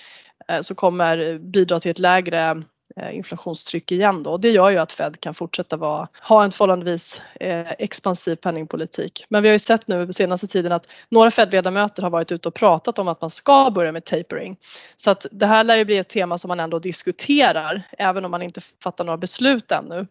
eh, 0.49 0.61
så 0.61 0.75
kommer 0.75 1.39
bidra 1.39 1.79
till 1.79 1.91
ett 1.91 1.99
lägre 1.99 2.63
Eh, 2.95 3.15
inflationstryck 3.15 3.91
igen 3.91 4.23
då. 4.23 4.37
Det 4.37 4.49
gör 4.49 4.69
ju 4.69 4.77
att 4.77 4.91
Fed 4.91 5.19
kan 5.19 5.33
fortsätta 5.33 5.77
vara, 5.77 6.07
ha 6.21 6.43
en 6.43 6.51
förhållandevis 6.51 7.21
eh, 7.39 7.71
expansiv 7.71 8.35
penningpolitik. 8.35 9.25
Men 9.29 9.43
vi 9.43 9.49
har 9.49 9.53
ju 9.53 9.59
sett 9.59 9.87
nu 9.87 10.07
på 10.07 10.13
senaste 10.13 10.47
tiden 10.47 10.71
att 10.71 10.87
några 11.09 11.31
Fed-ledamöter 11.31 12.03
har 12.03 12.09
varit 12.09 12.31
ute 12.31 12.47
och 12.47 12.53
pratat 12.53 12.99
om 12.99 13.07
att 13.07 13.21
man 13.21 13.29
ska 13.29 13.71
börja 13.71 13.91
med 13.91 14.05
tapering. 14.05 14.57
Så 14.95 15.11
att 15.11 15.25
det 15.31 15.45
här 15.45 15.63
lär 15.63 15.75
ju 15.75 15.85
bli 15.85 15.97
ett 15.97 16.09
tema 16.09 16.37
som 16.37 16.47
man 16.47 16.59
ändå 16.59 16.79
diskuterar 16.79 17.81
även 17.97 18.25
om 18.25 18.31
man 18.31 18.41
inte 18.41 18.61
fattar 18.83 19.03
några 19.03 19.17
beslut 19.17 19.71
ännu. 19.71 20.07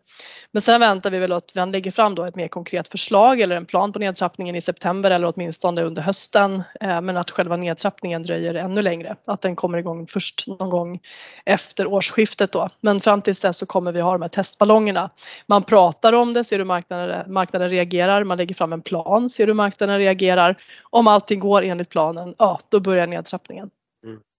Men 0.52 0.62
sen 0.62 0.80
väntar 0.80 1.10
vi 1.10 1.18
väl 1.18 1.32
att 1.32 1.54
man 1.54 1.72
lägger 1.72 1.90
fram 1.90 2.14
då 2.14 2.24
ett 2.24 2.36
mer 2.36 2.48
konkret 2.48 2.88
förslag 2.88 3.40
eller 3.40 3.56
en 3.56 3.66
plan 3.66 3.92
på 3.92 3.98
nedtrappningen 3.98 4.56
i 4.56 4.60
september 4.60 5.10
eller 5.10 5.32
åtminstone 5.36 5.82
under 5.82 6.02
hösten. 6.02 6.62
Eh, 6.80 7.00
men 7.00 7.16
att 7.16 7.30
själva 7.30 7.56
nedtrappningen 7.56 8.22
dröjer 8.22 8.54
ännu 8.54 8.82
längre. 8.82 9.16
Att 9.24 9.40
den 9.40 9.56
kommer 9.56 9.78
igång 9.78 10.06
först 10.06 10.44
någon 10.46 10.70
gång 10.70 11.00
efter 11.44 11.86
årsskiftet 11.86 12.52
då. 12.52 12.67
Men 12.80 13.00
fram 13.00 13.22
tills 13.22 13.40
dess 13.40 13.58
så 13.58 13.66
kommer 13.66 13.92
vi 13.92 14.00
ha 14.00 14.12
de 14.12 14.22
här 14.22 14.28
testballongerna. 14.28 15.10
Man 15.46 15.62
pratar 15.62 16.12
om 16.12 16.32
det, 16.32 16.44
ser 16.44 16.58
hur 16.58 16.64
marknaden, 16.64 17.32
marknaden 17.32 17.68
reagerar, 17.70 18.24
man 18.24 18.38
lägger 18.38 18.54
fram 18.54 18.72
en 18.72 18.82
plan, 18.82 19.30
ser 19.30 19.46
hur 19.46 19.54
marknaden 19.54 19.98
reagerar. 19.98 20.56
Om 20.82 21.08
allting 21.08 21.40
går 21.40 21.62
enligt 21.62 21.90
planen, 21.90 22.34
ja 22.38 22.58
då 22.68 22.80
börjar 22.80 23.06
nedtrappningen. 23.06 23.70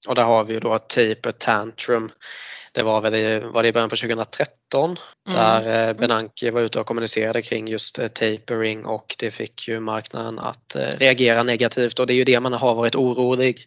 Mm. 0.05 0.11
Och 0.11 0.15
där 0.15 0.23
har 0.23 0.43
vi 0.43 0.53
ju 0.53 0.59
då 0.59 0.77
taper 0.77 1.31
tantrum. 1.31 2.11
Det 2.71 2.83
var 2.83 3.01
väl 3.01 3.15
i, 3.15 3.39
var 3.39 3.63
det 3.63 3.69
i 3.69 3.73
början 3.73 3.89
på 3.89 3.95
2013 3.95 4.89
mm. 4.89 5.39
där 5.39 5.89
eh, 5.89 5.93
Benanke 5.93 6.51
var 6.51 6.61
ute 6.61 6.79
och 6.79 6.85
kommunicerade 6.85 7.41
kring 7.41 7.67
just 7.67 7.99
eh, 7.99 8.07
tapering 8.07 8.85
och 8.85 9.15
det 9.19 9.31
fick 9.31 9.67
ju 9.67 9.79
marknaden 9.79 10.39
att 10.39 10.75
eh, 10.75 10.81
reagera 10.81 11.43
negativt 11.43 11.99
och 11.99 12.07
det 12.07 12.13
är 12.13 12.15
ju 12.15 12.23
det 12.23 12.39
man 12.39 12.53
har 12.53 12.75
varit 12.75 12.95
orolig 12.95 13.65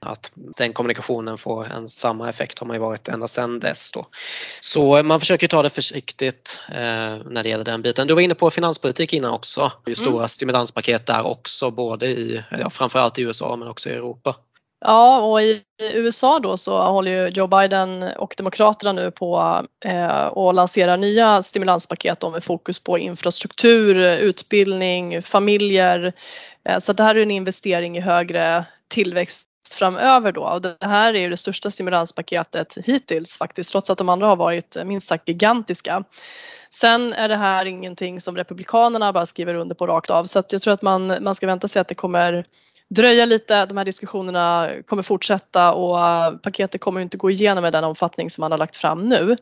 att 0.00 0.30
den 0.34 0.72
kommunikationen 0.72 1.38
får 1.38 1.72
en 1.72 1.88
samma 1.88 2.28
effekt 2.28 2.58
har 2.58 2.66
man 2.66 2.76
ju 2.76 2.80
varit 2.80 3.08
ända 3.08 3.28
sedan 3.28 3.60
dess 3.60 3.90
då. 3.90 4.06
Så 4.60 5.02
man 5.02 5.20
försöker 5.20 5.46
ta 5.46 5.62
det 5.62 5.70
försiktigt 5.70 6.60
eh, 6.68 7.16
när 7.30 7.42
det 7.42 7.48
gäller 7.48 7.64
den 7.64 7.82
biten. 7.82 8.06
Du 8.06 8.14
var 8.14 8.20
inne 8.20 8.34
på 8.34 8.50
finanspolitik 8.50 9.12
innan 9.12 9.30
också. 9.30 9.72
Det 9.84 9.90
är 9.90 9.94
stora 9.94 10.16
mm. 10.16 10.28
stimulanspaket 10.28 11.06
där 11.06 11.26
också 11.26 11.70
både 11.70 12.06
i, 12.06 12.42
ja, 12.50 12.70
framförallt 12.70 13.18
i 13.18 13.22
USA 13.22 13.56
men 13.56 13.68
också 13.68 13.88
i 13.88 13.92
Europa. 13.92 14.36
Ja, 14.86 15.20
och 15.20 15.42
i 15.42 15.62
USA 15.78 16.38
då 16.38 16.56
så 16.56 16.82
håller 16.82 17.10
ju 17.10 17.28
Joe 17.28 17.46
Biden 17.46 18.02
och 18.02 18.34
Demokraterna 18.36 18.92
nu 18.92 19.10
på 19.10 19.62
eh, 19.84 20.26
och 20.26 20.54
lanserar 20.54 20.96
nya 20.96 21.42
stimulanspaket 21.42 22.20
då 22.20 22.30
med 22.30 22.44
fokus 22.44 22.80
på 22.80 22.98
infrastruktur, 22.98 23.98
utbildning, 24.18 25.22
familjer. 25.22 26.12
Eh, 26.68 26.78
så 26.78 26.92
det 26.92 27.02
här 27.02 27.14
är 27.14 27.22
en 27.22 27.30
investering 27.30 27.96
i 27.96 28.00
högre 28.00 28.64
tillväxt 28.88 29.48
framöver 29.70 30.32
då. 30.32 30.42
Och 30.42 30.62
det 30.62 30.76
här 30.80 31.14
är 31.14 31.20
ju 31.20 31.30
det 31.30 31.36
största 31.36 31.70
stimulanspaketet 31.70 32.78
hittills 32.84 33.38
faktiskt, 33.38 33.70
trots 33.72 33.90
att 33.90 33.98
de 33.98 34.08
andra 34.08 34.26
har 34.26 34.36
varit 34.36 34.76
minst 34.84 35.08
sagt 35.08 35.28
gigantiska. 35.28 36.04
Sen 36.70 37.12
är 37.12 37.28
det 37.28 37.36
här 37.36 37.64
ingenting 37.64 38.20
som 38.20 38.36
Republikanerna 38.36 39.12
bara 39.12 39.26
skriver 39.26 39.54
under 39.54 39.74
på 39.74 39.86
rakt 39.86 40.10
av 40.10 40.24
så 40.24 40.38
att 40.38 40.52
jag 40.52 40.62
tror 40.62 40.74
att 40.74 40.82
man, 40.82 41.16
man 41.20 41.34
ska 41.34 41.46
vänta 41.46 41.68
sig 41.68 41.80
att 41.80 41.88
det 41.88 41.94
kommer 41.94 42.44
dröja 42.94 43.24
lite. 43.24 43.66
De 43.66 43.76
här 43.78 43.84
diskussionerna 43.84 44.70
kommer 44.86 45.02
fortsätta 45.02 45.72
och 45.72 46.00
eh, 46.00 46.32
paketet 46.32 46.80
kommer 46.80 47.00
inte 47.00 47.16
gå 47.16 47.30
igenom 47.30 47.64
i 47.64 47.70
den 47.70 47.84
omfattning 47.84 48.30
som 48.30 48.42
man 48.42 48.50
har 48.50 48.58
lagt 48.58 48.76
fram 48.76 49.08
nu. 49.08 49.36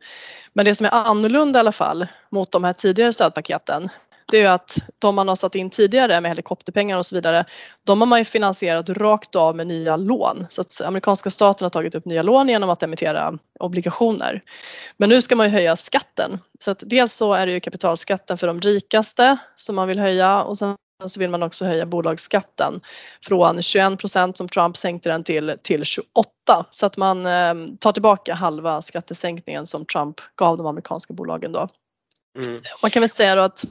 Men 0.52 0.64
det 0.64 0.74
som 0.74 0.86
är 0.86 0.90
annorlunda 0.90 1.58
i 1.58 1.60
alla 1.60 1.72
fall 1.72 2.06
mot 2.30 2.52
de 2.52 2.64
här 2.64 2.72
tidigare 2.72 3.12
stödpaketen 3.12 3.90
det 4.32 4.36
är 4.36 4.40
ju 4.40 4.46
att 4.46 4.78
de 4.98 5.14
man 5.14 5.28
har 5.28 5.36
satt 5.36 5.54
in 5.54 5.70
tidigare 5.70 6.20
med 6.20 6.30
helikopterpengar 6.30 6.96
och 6.96 7.06
så 7.06 7.14
vidare, 7.14 7.44
de 7.84 8.00
har 8.00 8.06
man 8.06 8.18
ju 8.18 8.24
finansierat 8.24 8.88
rakt 8.88 9.36
av 9.36 9.56
med 9.56 9.66
nya 9.66 9.96
lån. 9.96 10.46
Så 10.48 10.60
att 10.60 10.80
amerikanska 10.80 11.30
staten 11.30 11.64
har 11.64 11.70
tagit 11.70 11.94
upp 11.94 12.04
nya 12.04 12.22
lån 12.22 12.48
genom 12.48 12.70
att 12.70 12.82
emittera 12.82 13.38
obligationer. 13.60 14.40
Men 14.96 15.08
nu 15.08 15.22
ska 15.22 15.36
man 15.36 15.46
ju 15.46 15.52
höja 15.52 15.76
skatten. 15.76 16.38
Så 16.60 16.70
att 16.70 16.82
dels 16.86 17.14
så 17.14 17.32
är 17.32 17.46
det 17.46 17.52
ju 17.52 17.60
kapitalskatten 17.60 18.38
för 18.38 18.46
de 18.46 18.60
rikaste 18.60 19.36
som 19.56 19.74
man 19.74 19.88
vill 19.88 19.98
höja 19.98 20.42
och 20.42 20.58
sen 20.58 20.76
så 21.08 21.20
vill 21.20 21.30
man 21.30 21.42
också 21.42 21.64
höja 21.64 21.86
bolagsskatten 21.86 22.80
från 23.26 23.62
21 23.62 23.98
procent 23.98 24.36
som 24.36 24.48
Trump 24.48 24.76
sänkte 24.76 25.08
den 25.08 25.24
till, 25.24 25.56
till 25.62 25.84
28 25.84 26.06
så 26.70 26.86
att 26.86 26.96
man 26.96 27.26
eh, 27.26 27.54
tar 27.80 27.92
tillbaka 27.92 28.34
halva 28.34 28.82
skattesänkningen 28.82 29.66
som 29.66 29.84
Trump 29.84 30.20
gav 30.36 30.56
de 30.56 30.66
amerikanska 30.66 31.14
bolagen 31.14 31.52
då. 31.52 31.68
Mm. 32.46 32.62
Man 32.82 32.90
kan 32.90 33.00
väl 33.00 33.10
säga 33.10 33.34
då 33.34 33.42
att 33.42 33.64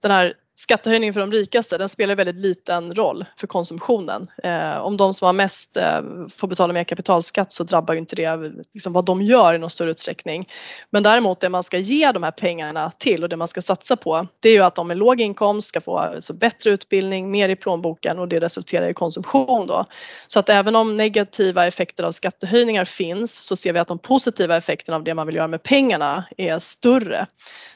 den 0.00 0.10
här 0.10 0.34
skattehöjningen 0.60 1.14
för 1.14 1.20
de 1.20 1.32
rikaste 1.32 1.78
den 1.78 1.88
spelar 1.88 2.16
väldigt 2.16 2.36
liten 2.36 2.94
roll 2.94 3.24
för 3.36 3.46
konsumtionen. 3.46 4.30
Eh, 4.42 4.76
om 4.76 4.96
de 4.96 5.14
som 5.14 5.26
har 5.26 5.32
mest 5.32 5.76
eh, 5.76 6.00
får 6.28 6.48
betala 6.48 6.72
mer 6.72 6.84
kapitalskatt 6.84 7.52
så 7.52 7.64
drabbar 7.64 7.94
ju 7.94 8.00
inte 8.00 8.16
det 8.16 8.52
liksom, 8.74 8.92
vad 8.92 9.04
de 9.04 9.22
gör 9.22 9.54
i 9.54 9.58
någon 9.58 9.70
större 9.70 9.90
utsträckning. 9.90 10.48
Men 10.90 11.02
däremot 11.02 11.40
det 11.40 11.48
man 11.48 11.62
ska 11.62 11.78
ge 11.78 12.12
de 12.12 12.22
här 12.22 12.30
pengarna 12.30 12.90
till 12.98 13.22
och 13.22 13.28
det 13.28 13.36
man 13.36 13.48
ska 13.48 13.62
satsa 13.62 13.96
på 13.96 14.26
det 14.40 14.48
är 14.48 14.52
ju 14.52 14.62
att 14.62 14.74
de 14.74 14.88
med 14.88 14.96
låg 14.96 15.20
inkomst 15.20 15.68
ska 15.68 15.80
få 15.80 15.98
alltså, 15.98 16.32
bättre 16.32 16.70
utbildning, 16.70 17.30
mer 17.30 17.48
i 17.48 17.56
plånboken 17.56 18.18
och 18.18 18.28
det 18.28 18.40
resulterar 18.40 18.88
i 18.88 18.94
konsumtion 18.94 19.66
då. 19.66 19.84
Så 20.26 20.38
att 20.38 20.48
även 20.48 20.76
om 20.76 20.96
negativa 20.96 21.66
effekter 21.66 22.04
av 22.04 22.12
skattehöjningar 22.12 22.84
finns 22.84 23.32
så 23.32 23.56
ser 23.56 23.72
vi 23.72 23.78
att 23.78 23.88
de 23.88 23.98
positiva 23.98 24.56
effekterna 24.56 24.96
av 24.96 25.04
det 25.04 25.14
man 25.14 25.26
vill 25.26 25.36
göra 25.36 25.48
med 25.48 25.62
pengarna 25.62 26.24
är 26.36 26.58
större. 26.58 27.26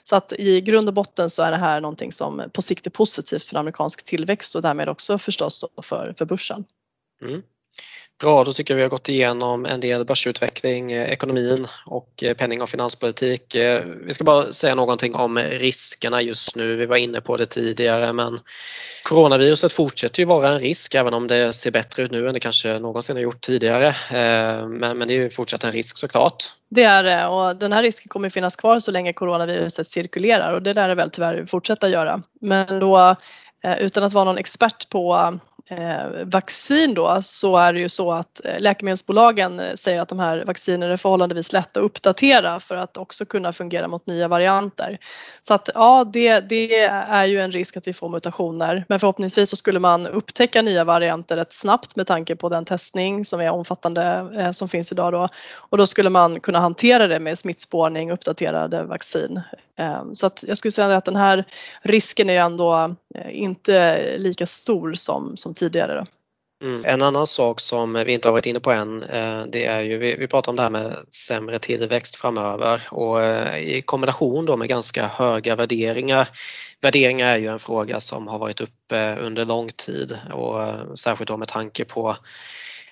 Så 0.02 0.16
att 0.16 0.32
i 0.32 0.60
grund 0.60 0.88
och 0.88 0.94
botten 0.94 1.30
så 1.30 1.42
är 1.42 1.50
det 1.50 1.56
här 1.56 1.80
någonting 1.80 2.12
som 2.12 2.42
på 2.52 2.62
sikt 2.62 2.73
är 2.86 2.90
positivt 2.90 3.42
för 3.42 3.56
amerikansk 3.56 4.04
tillväxt 4.04 4.54
och 4.54 4.62
därmed 4.62 4.88
också 4.88 5.18
förstås 5.18 5.64
för, 5.82 6.14
för 6.18 6.24
börsen. 6.24 6.64
Mm. 7.22 7.42
Bra, 8.24 8.44
då 8.44 8.52
tycker 8.52 8.74
jag 8.74 8.76
vi 8.76 8.82
har 8.82 8.90
gått 8.90 9.08
igenom 9.08 9.66
en 9.66 9.80
del 9.80 10.04
börsutveckling, 10.04 10.92
eh, 10.92 11.12
ekonomin 11.12 11.66
och 11.86 12.22
eh, 12.22 12.34
penning 12.34 12.62
och 12.62 12.68
finanspolitik. 12.68 13.54
Eh, 13.54 13.84
vi 14.06 14.14
ska 14.14 14.24
bara 14.24 14.52
säga 14.52 14.74
någonting 14.74 15.14
om 15.14 15.38
riskerna 15.38 16.22
just 16.22 16.56
nu. 16.56 16.76
Vi 16.76 16.86
var 16.86 16.96
inne 16.96 17.20
på 17.20 17.36
det 17.36 17.46
tidigare 17.46 18.12
men 18.12 18.38
coronaviruset 19.02 19.72
fortsätter 19.72 20.20
ju 20.20 20.26
vara 20.26 20.48
en 20.48 20.58
risk 20.58 20.94
även 20.94 21.14
om 21.14 21.26
det 21.26 21.52
ser 21.52 21.70
bättre 21.70 22.02
ut 22.02 22.10
nu 22.10 22.26
än 22.26 22.34
det 22.34 22.40
kanske 22.40 22.78
någonsin 22.78 23.16
har 23.16 23.22
gjort 23.22 23.40
tidigare. 23.40 23.96
Men, 24.68 24.98
men 24.98 25.08
det 25.08 25.14
är 25.14 25.18
ju 25.18 25.30
fortsatt 25.30 25.64
en 25.64 25.72
risk 25.72 25.98
såklart. 25.98 26.44
Det 26.70 26.84
är 26.84 27.02
det 27.02 27.26
och 27.26 27.56
den 27.56 27.72
här 27.72 27.82
risken 27.82 28.08
kommer 28.08 28.28
finnas 28.28 28.56
kvar 28.56 28.78
så 28.78 28.90
länge 28.90 29.12
coronaviruset 29.12 29.90
cirkulerar 29.90 30.52
och 30.52 30.62
det 30.62 30.74
lär 30.74 30.88
det 30.88 30.94
väl 30.94 31.10
tyvärr 31.10 31.46
fortsätta 31.46 31.88
göra. 31.88 32.22
Men 32.40 32.80
då 32.80 33.16
utan 33.78 34.04
att 34.04 34.12
vara 34.12 34.24
någon 34.24 34.38
expert 34.38 34.88
på 34.88 35.32
Eh, 35.70 36.24
vaccin 36.24 36.94
då 36.94 37.18
så 37.22 37.56
är 37.56 37.72
det 37.72 37.80
ju 37.80 37.88
så 37.88 38.12
att 38.12 38.40
eh, 38.44 38.60
läkemedelsbolagen 38.60 39.60
eh, 39.60 39.74
säger 39.74 40.00
att 40.00 40.08
de 40.08 40.18
här 40.18 40.44
vaccinerna 40.46 40.92
är 40.92 40.96
förhållandevis 40.96 41.52
lätta 41.52 41.80
att 41.80 41.84
uppdatera 41.84 42.60
för 42.60 42.76
att 42.76 42.96
också 42.96 43.24
kunna 43.24 43.52
fungera 43.52 43.88
mot 43.88 44.06
nya 44.06 44.28
varianter. 44.28 44.98
Så 45.40 45.54
att 45.54 45.70
ja, 45.74 46.04
det, 46.12 46.40
det 46.40 46.80
är 46.84 47.24
ju 47.24 47.40
en 47.40 47.50
risk 47.50 47.76
att 47.76 47.88
vi 47.88 47.92
får 47.92 48.08
mutationer 48.08 48.84
men 48.88 49.00
förhoppningsvis 49.00 49.50
så 49.50 49.56
skulle 49.56 49.80
man 49.80 50.06
upptäcka 50.06 50.62
nya 50.62 50.84
varianter 50.84 51.36
rätt 51.36 51.52
snabbt 51.52 51.96
med 51.96 52.06
tanke 52.06 52.36
på 52.36 52.48
den 52.48 52.64
testning 52.64 53.24
som 53.24 53.40
är 53.40 53.50
omfattande 53.50 54.28
eh, 54.38 54.50
som 54.50 54.68
finns 54.68 54.92
idag 54.92 55.12
då 55.12 55.28
och 55.56 55.78
då 55.78 55.86
skulle 55.86 56.10
man 56.10 56.40
kunna 56.40 56.58
hantera 56.58 57.06
det 57.06 57.20
med 57.20 57.38
smittspårning, 57.38 58.12
uppdaterade 58.12 58.82
vaccin. 58.82 59.40
Eh, 59.78 60.02
så 60.12 60.26
att 60.26 60.44
jag 60.48 60.58
skulle 60.58 60.72
säga 60.72 60.96
att 60.96 61.04
den 61.04 61.16
här 61.16 61.44
risken 61.82 62.30
är 62.30 62.40
ändå 62.40 62.94
inte 63.30 64.18
lika 64.18 64.46
stor 64.46 64.94
som, 64.94 65.36
som 65.36 65.54
tidigare. 65.54 66.06
Mm. 66.62 66.84
En 66.84 67.02
annan 67.02 67.26
sak 67.26 67.60
som 67.60 67.92
vi 67.92 68.12
inte 68.12 68.28
har 68.28 68.32
varit 68.32 68.46
inne 68.46 68.60
på 68.60 68.70
än, 68.70 69.02
eh, 69.02 69.42
det 69.48 69.64
är 69.64 69.80
ju, 69.80 69.98
vi, 69.98 70.14
vi 70.14 70.26
pratar 70.26 70.52
om 70.52 70.56
det 70.56 70.62
här 70.62 70.70
med 70.70 70.96
sämre 71.10 71.58
tillväxt 71.58 72.16
framöver 72.16 72.82
och 72.90 73.22
eh, 73.22 73.58
i 73.58 73.82
kombination 73.82 74.46
då 74.46 74.56
med 74.56 74.68
ganska 74.68 75.06
höga 75.06 75.56
värderingar. 75.56 76.28
Värderingar 76.80 77.26
är 77.26 77.36
ju 77.36 77.46
en 77.46 77.58
fråga 77.58 78.00
som 78.00 78.28
har 78.28 78.38
varit 78.38 78.60
uppe 78.60 79.16
under 79.16 79.44
lång 79.44 79.70
tid 79.70 80.18
och 80.32 80.62
eh, 80.62 80.94
särskilt 80.94 81.28
då 81.28 81.36
med 81.36 81.48
tanke 81.48 81.84
på 81.84 82.16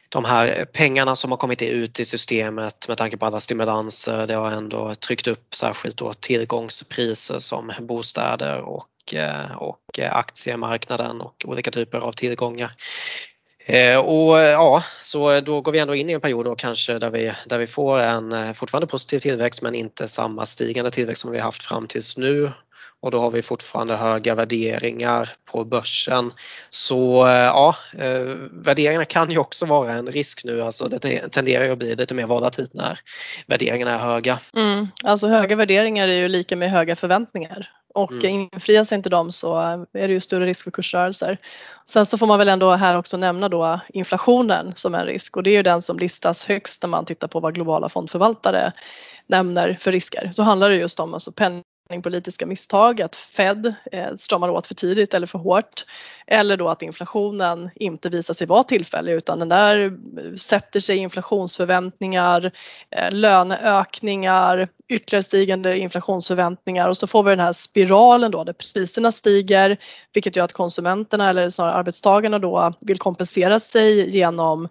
de 0.09 0.25
här 0.25 0.65
pengarna 0.65 1.17
som 1.17 1.31
har 1.31 1.39
kommit 1.39 1.63
ut 1.63 2.01
i 2.01 2.05
systemet 2.05 2.89
med 2.89 2.99
tanke 2.99 3.17
på 3.17 3.27
alla 3.27 3.41
stimulanser, 3.41 4.27
det 4.27 4.35
har 4.35 4.51
ändå 4.51 4.95
tryckt 4.95 5.27
upp 5.27 5.55
särskilt 5.55 5.97
då 5.97 6.13
tillgångspriser 6.13 7.39
som 7.39 7.73
bostäder 7.81 8.61
och 8.61 8.87
och 9.57 9.99
eh, 9.99 10.07
eh, 10.07 10.17
aktiemarknaden 10.17 11.21
och 11.21 11.45
olika 11.49 11.71
typer 11.71 11.99
av 11.99 12.13
tillgångar. 12.13 12.73
Eh, 13.67 13.99
och 13.99 14.39
ja, 14.39 14.85
så 15.03 15.41
då 15.41 15.61
går 15.61 15.73
vi 15.73 15.79
ändå 15.79 15.95
in 15.95 16.11
i 16.11 16.13
en 16.13 16.21
period 16.21 16.45
då 16.45 16.55
kanske 16.55 16.99
där 16.99 17.11
vi, 17.11 17.33
där 17.47 17.59
vi 17.59 17.67
får 17.67 17.99
en 17.99 18.55
fortfarande 18.55 18.87
positiv 18.87 19.19
tillväxt 19.19 19.63
men 19.63 19.75
inte 19.75 20.09
samma 20.09 20.47
stigande 20.47 20.91
tillväxt 20.91 21.23
som 21.23 21.31
vi 21.31 21.39
haft 21.39 21.63
fram 21.63 21.87
tills 21.87 22.17
nu 22.17 22.51
och 23.03 23.11
då 23.11 23.21
har 23.21 23.31
vi 23.31 23.43
fortfarande 23.43 23.97
höga 23.97 24.35
värderingar 24.35 25.29
på 25.53 25.65
börsen. 25.65 26.33
Så 26.71 27.27
eh, 27.27 27.33
ja, 27.33 27.77
eh, 27.99 28.35
värderingarna 28.53 29.05
kan 29.05 29.31
ju 29.31 29.39
också 29.39 29.67
vara 29.67 29.93
en 29.93 30.07
risk 30.07 30.45
nu. 30.45 30.63
Alltså 30.63 30.89
det 30.89 31.29
tenderar 31.29 31.65
ju 31.65 31.73
att 31.73 31.79
bli 31.79 31.95
lite 31.95 32.15
mer 32.15 32.27
volatilt 32.27 32.75
när 32.75 32.99
värderingarna 33.47 33.95
är 33.95 33.99
höga. 33.99 34.39
Mm, 34.57 34.89
alltså 35.05 35.29
höga 35.29 35.57
värderingar 35.57 36.09
är 36.09 36.13
ju 36.13 36.29
lika 36.29 36.57
med 36.57 36.71
höga 36.71 36.97
förväntningar 36.97 37.71
och 37.95 38.13
mm. 38.13 38.27
infrias 38.27 38.93
inte 38.93 39.09
de 39.09 39.33
så 39.33 39.59
är 39.93 40.09
det 40.09 40.13
ju 40.13 40.21
större 40.21 40.47
risk 40.47 40.65
för 40.65 40.71
kursrörelser. 40.71 41.39
Sen 41.85 42.07
så 42.07 42.19
får 42.19 42.27
man 42.27 42.39
väl 42.39 42.49
ändå 42.49 42.71
här 42.71 42.97
också 42.97 43.17
nämna 43.17 43.49
då 43.49 43.81
inflationen 43.89 44.75
som 44.75 44.95
en 44.95 45.07
risk 45.07 45.37
och 45.37 45.43
det 45.43 45.51
är 45.51 45.57
ju 45.57 45.63
den 45.63 45.83
som 45.83 45.99
listas 45.99 46.45
högst 46.45 46.83
när 46.83 46.89
man 46.89 47.05
tittar 47.05 47.29
på 47.29 47.41
vad 47.41 47.55
globala 47.55 47.89
fondförvaltare 47.89 48.73
nämner 49.27 49.77
för 49.81 49.93
risker. 49.93 50.33
Då 50.37 50.43
handlar 50.43 50.71
det 50.71 50.77
just 50.77 51.01
om 51.01 51.15
alltså 51.15 51.33
politiska 52.03 52.47
misstag, 52.47 53.03
att 53.03 53.17
Fed 53.17 53.75
eh, 53.93 54.15
stramar 54.15 54.49
åt 54.49 54.67
för 54.67 54.75
tidigt 54.75 55.15
eller 55.15 55.27
för 55.27 55.39
hårt. 55.39 55.85
Eller 56.27 56.57
då 56.57 56.69
att 56.69 56.83
inflationen 56.83 57.71
inte 57.75 58.09
visar 58.09 58.35
sig 58.35 58.47
vara 58.47 58.63
tillfällig 58.63 59.13
utan 59.13 59.39
den 59.39 59.49
där 59.49 59.85
eh, 59.85 60.35
sätter 60.35 60.81
sig 60.81 60.97
inflationsförväntningar, 60.97 62.53
eh, 62.91 63.11
löneökningar, 63.11 64.69
ytterligare 64.89 65.23
stigande 65.23 65.79
inflationsförväntningar 65.79 66.89
och 66.89 66.97
så 66.97 67.07
får 67.07 67.23
vi 67.23 67.31
den 67.31 67.41
här 67.41 67.53
spiralen 67.53 68.31
då 68.31 68.45
där 68.45 68.53
priserna 68.53 69.13
stiger 69.13 69.79
vilket 70.13 70.37
gör 70.37 70.45
att 70.45 70.53
konsumenterna 70.53 71.31
eller 71.31 71.51
snarare 71.51 71.75
arbetstagarna 71.75 72.39
då 72.39 72.73
vill 72.81 72.99
kompensera 72.99 73.61
sig 73.61 74.17
genom 74.17 74.69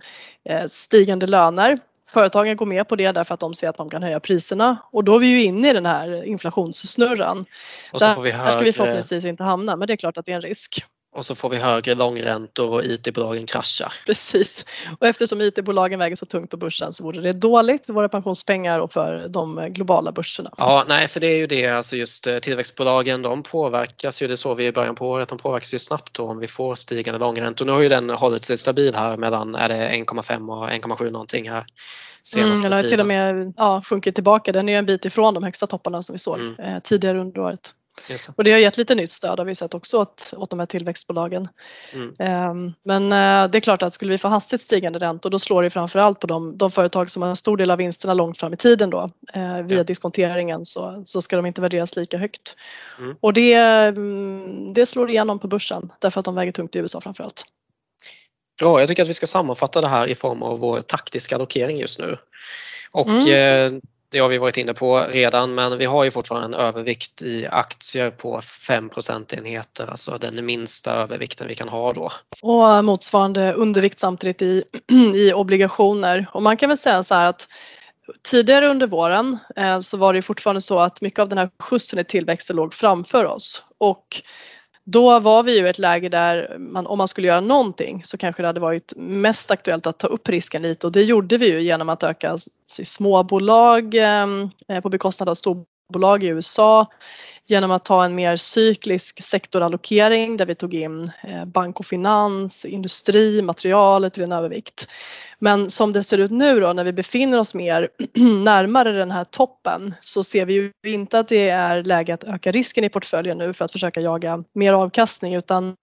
stigande 0.68 1.28
löner 1.28 1.78
Företagen 2.14 2.56
går 2.56 2.66
med 2.66 2.88
på 2.88 2.96
det 2.96 3.12
därför 3.12 3.34
att 3.34 3.40
de 3.40 3.54
ser 3.54 3.70
att 3.70 3.78
de 3.78 3.90
kan 3.90 4.04
höja 4.04 4.20
priserna 4.20 4.78
och 4.92 5.04
då 5.04 5.16
är 5.16 5.20
vi 5.20 5.28
ju 5.28 5.44
inne 5.44 5.70
i 5.70 5.74
den 5.74 5.86
här 5.86 6.24
inflationssnurran. 6.24 7.46
Och 7.92 8.02
så 8.02 8.14
får 8.14 8.22
vi 8.22 8.32
högre... 8.32 8.46
Där 8.46 8.52
ska 8.52 8.64
vi 8.64 8.74
förhoppningsvis 8.74 9.26
inte 9.26 9.44
hamna 9.44 9.76
men 9.76 9.88
det 9.88 9.94
är 9.94 9.98
klart 9.98 10.18
att 10.18 10.26
det 10.26 10.32
är 10.32 10.36
en 10.36 10.42
risk. 10.42 10.86
Och 11.14 11.26
så 11.26 11.36
får 11.36 11.50
vi 11.50 11.58
högre 11.58 11.96
långräntor 11.96 12.74
och 12.74 12.84
IT-bolagen 12.84 13.46
kraschar. 13.46 13.94
Precis. 14.06 14.66
Och 15.00 15.08
eftersom 15.08 15.42
IT-bolagen 15.42 16.00
väger 16.00 16.16
så 16.16 16.26
tungt 16.26 16.50
på 16.50 16.58
börsen 16.58 16.94
så 16.94 17.04
vore 17.04 17.22
det 17.22 17.32
dåligt 17.32 17.86
för 17.86 17.94
våra 17.94 18.10
pensionspengar 18.10 18.80
och 18.80 18.94
för 18.94 19.28
de 19.28 19.68
globala 19.70 20.12
börserna. 20.12 20.52
Ja, 20.58 20.86
nej, 20.88 21.08
för 21.08 21.20
det 21.20 21.28
är 21.28 21.38
ju 21.38 21.48
det, 21.48 21.68
alltså 21.68 21.96
just 21.96 22.28
eh, 22.28 22.38
tillväxtbolagen 22.38 23.22
de 23.22 23.44
påverkas 23.44 24.22
ju, 24.22 24.28
det 24.28 24.38
såg 24.38 24.58
vi 24.58 24.68
i 24.68 24.72
början 24.72 24.96
på 24.96 25.10
året, 25.10 25.30
de 25.30 25.38
påverkas 25.38 25.74
ju 25.74 25.80
snabbt 25.80 26.14
då 26.14 26.28
om 26.28 26.40
vi 26.40 26.48
får 26.48 26.76
stigande 26.76 27.20
långräntor. 27.20 27.66
Nu 27.66 27.72
har 27.72 27.82
ju 27.82 27.90
den 27.90 28.10
hållit 28.10 28.44
sig 28.44 28.58
stabil 28.58 28.96
här 28.96 29.18
mellan, 29.18 29.56
är 29.56 29.70
det 29.70 29.76
1,5 29.76 30.50
och 30.50 30.70
1,7 30.70 31.12
någonting 31.12 31.50
här 31.50 31.66
senaste 32.24 32.68
mm, 32.68 32.72
den 32.72 32.72
har 32.72 32.90
till 32.90 33.00
och 33.00 33.08
med 33.08 33.54
ja, 33.58 33.82
sjunkit 33.86 34.16
tillbaka, 34.16 34.52
den 34.52 34.70
är 34.70 34.74
ju 34.74 34.80
en 34.80 34.86
bit 34.86 35.06
ifrån 35.06 35.34
de 35.34 35.44
högsta 35.44 35.68
topparna 35.68 36.04
som 36.04 36.14
vi 36.14 36.20
såg 36.20 36.40
mm. 36.40 36.60
eh, 36.60 36.80
tidigare 36.80 37.20
under 37.20 37.42
året. 37.42 37.74
Och 38.36 38.44
det 38.44 38.52
har 38.52 38.60
gett 38.60 38.78
lite 38.78 38.96
nytt 38.96 39.12
stöd 39.12 39.40
har 39.40 39.46
vi 39.46 39.56
sett 39.56 39.74
också 39.74 39.98
åt, 39.98 40.34
åt 40.38 40.50
de 40.50 40.60
här 40.60 40.66
tillväxtbolagen. 40.66 41.48
Mm. 41.94 42.50
Um, 42.50 42.74
men 42.84 43.04
uh, 43.04 43.52
det 43.52 43.58
är 43.58 43.60
klart 43.60 43.84
att 43.84 43.94
skulle 43.94 44.12
vi 44.12 44.18
få 44.18 44.28
hastigt 44.28 44.62
stigande 44.62 45.00
räntor 45.00 45.30
då 45.30 45.40
slår 45.40 45.64
det 45.64 45.70
framförallt 45.70 46.20
på 46.20 46.28
de, 46.28 46.58
de 46.58 46.72
företag 46.72 47.12
som 47.12 47.22
har 47.22 47.30
en 47.30 47.36
stor 47.36 47.58
del 47.58 47.72
av 47.72 47.78
vinsterna 47.78 48.14
långt 48.14 48.38
fram 48.38 48.54
i 48.54 48.58
tiden 48.58 48.90
då. 48.90 49.10
Uh, 49.36 49.62
via 49.62 49.78
ja. 49.78 49.84
diskonteringen 49.84 50.66
så, 50.66 51.04
så 51.06 51.22
ska 51.22 51.36
de 51.36 51.46
inte 51.46 51.62
värderas 51.62 51.96
lika 51.96 52.18
högt. 52.18 52.56
Mm. 53.00 53.16
Och 53.20 53.34
det, 53.34 53.58
um, 53.88 54.74
det 54.74 54.86
slår 54.86 55.10
igenom 55.10 55.40
på 55.40 55.48
börsen 55.48 55.90
därför 56.00 56.20
att 56.20 56.26
de 56.26 56.36
väger 56.36 56.52
tungt 56.52 56.76
i 56.76 56.80
USA 56.80 57.02
framförallt. 57.02 57.46
Bra, 58.60 58.80
jag 58.80 58.90
tycker 58.90 59.04
att 59.04 59.10
vi 59.10 59.14
ska 59.14 59.28
sammanfatta 59.28 59.82
det 59.82 59.88
här 59.88 60.08
i 60.08 60.16
form 60.16 60.44
av 60.44 60.60
vår 60.60 60.82
taktiska 60.82 61.36
allokering 61.36 61.78
just 61.78 62.00
nu. 62.00 62.18
Och 62.92 63.08
mm 63.08 63.82
det 64.12 64.20
har 64.20 64.30
vi 64.30 64.38
varit 64.38 64.58
inne 64.58 64.74
på 64.74 65.00
redan 65.00 65.56
men 65.56 65.78
vi 65.78 65.86
har 65.86 66.04
ju 66.04 66.12
fortfarande 66.12 66.58
en 66.58 66.64
övervikt 66.64 67.22
i 67.22 67.48
aktier 67.48 68.12
på 68.12 68.42
5 68.42 68.90
procentenheter, 68.90 69.88
alltså 69.88 70.18
den 70.18 70.46
minsta 70.46 70.94
övervikten 70.94 71.48
vi 71.48 71.56
kan 71.56 71.70
ha 71.70 71.92
då. 71.92 72.12
Och 72.42 72.86
motsvarande 72.86 73.54
undervikt 73.54 74.00
samtidigt 74.00 74.42
i, 74.42 74.64
i 75.16 75.34
obligationer. 75.34 76.28
Och 76.34 76.42
man 76.42 76.58
kan 76.58 76.70
väl 76.70 76.78
säga 76.78 77.04
så 77.04 77.16
här 77.16 77.26
att 77.26 77.48
tidigare 78.22 78.70
under 78.70 78.88
våren 78.88 79.38
eh, 79.56 79.80
så 79.80 79.98
var 79.98 80.14
det 80.14 80.22
fortfarande 80.22 80.62
så 80.62 80.80
att 80.80 81.02
mycket 81.02 81.20
av 81.20 81.30
den 81.30 81.38
här 81.38 81.50
skjutsen 81.60 82.00
i 82.00 82.04
tillväxten 82.04 82.56
låg 82.56 82.74
framför 82.74 83.26
oss 83.26 83.64
och 83.78 84.22
då 84.92 85.20
var 85.20 85.44
vi 85.44 85.58
ju 85.58 85.66
i 85.66 85.70
ett 85.70 85.80
läge 85.80 86.10
där 86.10 86.58
man, 86.60 86.88
om 86.88 86.98
man 86.98 87.08
skulle 87.08 87.28
göra 87.28 87.42
någonting 87.42 88.02
så 88.04 88.18
kanske 88.18 88.44
det 88.44 88.48
hade 88.48 88.60
varit 88.60 88.94
mest 88.98 89.52
aktuellt 89.52 89.88
att 89.88 89.98
ta 89.98 90.08
upp 90.08 90.30
risken 90.30 90.62
lite. 90.62 90.88
Och 90.88 90.94
det 90.94 91.04
gjorde 91.04 91.38
vi 91.38 91.52
ju 91.52 91.62
genom 91.62 91.90
att 91.90 92.04
öka 92.04 92.38
småbolag 92.84 93.96
eh, 93.96 94.82
på 94.82 94.90
bekostnad 94.90 95.30
av 95.30 95.34
bolag 95.92 96.24
i 96.24 96.28
USA 96.28 96.88
genom 97.46 97.72
att 97.72 97.86
ta 97.86 98.06
en 98.06 98.16
mer 98.16 98.36
cyklisk 98.36 99.24
sektorallokering 99.24 100.38
där 100.38 100.46
vi 100.46 100.56
tog 100.56 100.74
in 100.74 101.12
eh, 101.24 101.46
bank 101.46 101.80
och 101.80 101.86
finans, 101.86 102.66
industri, 102.66 103.42
materialet 103.42 104.14
till 104.14 104.24
en 104.24 104.32
övervikt. 104.32 104.88
Men 105.40 105.70
som 105.70 105.94
det 105.94 106.04
ser 106.04 106.18
ut 106.18 106.32
nu 106.32 106.60
då 106.60 106.74
när 106.74 106.84
vi 106.84 106.94
befinner 106.94 107.38
oss 107.38 107.54
mer 107.54 107.90
närmare 108.44 108.92
den 108.92 109.12
här 109.12 109.24
toppen 109.24 109.96
så 110.02 110.24
ser 110.24 110.46
vi 110.46 110.54
ju 110.54 110.72
inte 110.84 111.20
att 111.20 111.28
det 111.28 111.50
är 111.50 111.84
läge 111.84 112.14
att 112.14 112.24
öka 112.24 112.52
risken 112.52 112.84
i 112.84 112.90
portföljen 112.90 113.38
nu 113.38 113.54
för 113.54 113.66
att 113.66 113.72
försöka 113.72 114.02
jaga 114.02 114.44
mer 114.54 114.74
avkastning 114.74 115.36
utan 115.36 115.76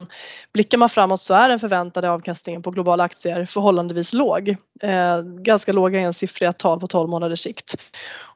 blickar 0.53 0.79
man 0.79 0.89
framåt 0.89 1.21
så 1.21 1.35
är 1.35 1.49
den 1.49 1.61
förväntade 1.61 2.11
avkastningen 2.11 2.63
på 2.63 2.71
globala 2.71 3.05
aktier 3.05 3.45
förhållandevis 3.45 4.13
låg. 4.13 4.49
Eh, 4.83 5.23
ganska 5.23 5.73
låga 5.73 6.01
ensiffriga 6.01 6.53
tal 6.53 6.81
på 6.81 6.87
12 6.87 7.11
månaders 7.11 7.41
sikt. 7.41 7.75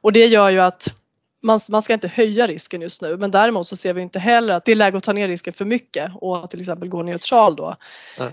Och 0.01 0.13
det 0.13 0.25
gör 0.25 0.49
ju 0.49 0.59
att 0.59 1.02
man, 1.43 1.59
man 1.69 1.81
ska 1.81 1.93
inte 1.93 2.07
höja 2.07 2.47
risken 2.47 2.81
just 2.81 3.01
nu 3.01 3.17
men 3.17 3.31
däremot 3.31 3.67
så 3.67 3.75
ser 3.75 3.93
vi 3.93 4.01
inte 4.01 4.19
heller 4.19 4.53
att 4.53 4.65
det 4.65 4.71
är 4.71 4.75
läge 4.75 4.97
att 4.97 5.03
ta 5.03 5.13
ner 5.13 5.27
risken 5.27 5.53
för 5.53 5.65
mycket 5.65 6.11
och 6.15 6.43
att 6.43 6.51
till 6.51 6.59
exempel 6.59 6.89
gå 6.89 7.03
neutral 7.03 7.55
då. 7.55 7.75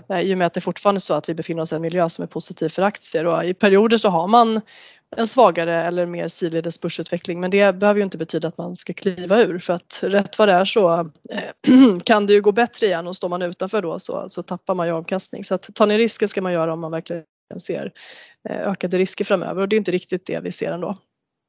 Nej. 0.07 0.29
I 0.29 0.33
och 0.33 0.37
med 0.37 0.47
att 0.47 0.53
det 0.53 0.57
är 0.57 0.61
fortfarande 0.61 1.01
så 1.01 1.13
att 1.13 1.29
vi 1.29 1.33
befinner 1.33 1.61
oss 1.61 1.71
i 1.71 1.75
en 1.75 1.81
miljö 1.81 2.09
som 2.09 2.23
är 2.23 2.27
positiv 2.27 2.69
för 2.69 2.81
aktier 2.81 3.25
och 3.25 3.45
i 3.45 3.53
perioder 3.53 3.97
så 3.97 4.09
har 4.09 4.27
man 4.27 4.61
en 5.17 5.27
svagare 5.27 5.83
eller 5.83 6.05
mer 6.05 6.27
sidledes 6.27 6.81
börsutveckling 6.81 7.39
men 7.39 7.51
det 7.51 7.75
behöver 7.75 7.97
ju 7.97 8.03
inte 8.03 8.17
betyda 8.17 8.47
att 8.47 8.57
man 8.57 8.75
ska 8.75 8.93
kliva 8.93 9.39
ur 9.39 9.59
för 9.59 9.73
att 9.73 9.99
rätt 10.03 10.39
vad 10.39 10.47
det 10.47 10.53
är 10.53 10.65
så 10.65 10.99
eh, 11.29 11.97
kan 12.03 12.25
det 12.25 12.33
ju 12.33 12.41
gå 12.41 12.51
bättre 12.51 12.87
igen 12.87 13.07
och 13.07 13.15
står 13.15 13.29
man 13.29 13.41
utanför 13.41 13.81
då 13.81 13.99
så, 13.99 14.29
så 14.29 14.41
tappar 14.41 14.73
man 14.73 14.87
ju 14.87 14.93
avkastning 14.93 15.43
så 15.43 15.55
att 15.55 15.69
ta 15.75 15.85
ner 15.85 15.97
risken 15.97 16.27
ska 16.27 16.41
man 16.41 16.53
göra 16.53 16.73
om 16.73 16.79
man 16.79 16.91
verkligen 16.91 17.25
ser 17.59 17.91
eh, 18.49 18.69
ökade 18.69 18.97
risker 18.97 19.25
framöver 19.25 19.61
och 19.61 19.69
det 19.69 19.75
är 19.75 19.77
inte 19.77 19.91
riktigt 19.91 20.25
det 20.25 20.39
vi 20.39 20.51
ser 20.51 20.71
ändå. 20.71 20.95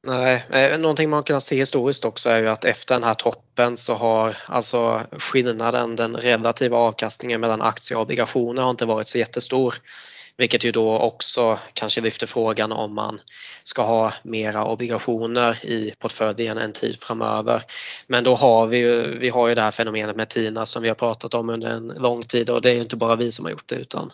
Nej, 0.07 0.45
eh, 0.49 0.79
någonting 0.79 1.09
man 1.09 1.23
kan 1.23 1.41
se 1.41 1.55
historiskt 1.55 2.05
också 2.05 2.29
är 2.29 2.39
ju 2.39 2.49
att 2.49 2.65
efter 2.65 2.95
den 2.95 3.03
här 3.03 3.13
toppen 3.13 3.77
så 3.77 3.93
har 3.93 4.37
alltså 4.45 5.01
skillnaden, 5.11 5.95
den 5.95 6.15
relativa 6.15 6.77
avkastningen 6.77 7.41
mellan 7.41 7.61
aktier 7.61 7.97
och 7.97 8.03
obligationer 8.03 8.61
har 8.61 8.71
inte 8.71 8.85
varit 8.85 9.07
så 9.07 9.17
jättestor. 9.17 9.75
Vilket 10.37 10.63
ju 10.63 10.71
då 10.71 10.97
också 10.97 11.59
kanske 11.73 12.01
lyfter 12.01 12.27
frågan 12.27 12.71
om 12.71 12.95
man 12.95 13.19
ska 13.63 13.81
ha 13.81 14.13
mera 14.23 14.65
obligationer 14.65 15.65
i 15.65 15.93
portföljen 15.99 16.57
en 16.57 16.73
tid 16.73 17.03
framöver. 17.03 17.63
Men 18.07 18.23
då 18.23 18.35
har 18.35 18.67
vi 18.67 18.77
ju, 18.77 19.19
vi 19.19 19.29
har 19.29 19.47
ju 19.47 19.55
det 19.55 19.61
här 19.61 19.71
fenomenet 19.71 20.15
med 20.15 20.29
TINA 20.29 20.65
som 20.65 20.81
vi 20.81 20.87
har 20.87 20.95
pratat 20.95 21.33
om 21.33 21.49
under 21.49 21.69
en 21.69 21.87
lång 21.87 22.23
tid 22.23 22.49
och 22.49 22.61
det 22.61 22.69
är 22.69 22.73
ju 22.73 22.81
inte 22.81 22.95
bara 22.95 23.15
vi 23.15 23.31
som 23.31 23.45
har 23.45 23.51
gjort 23.51 23.67
det 23.67 23.75
utan 23.75 24.11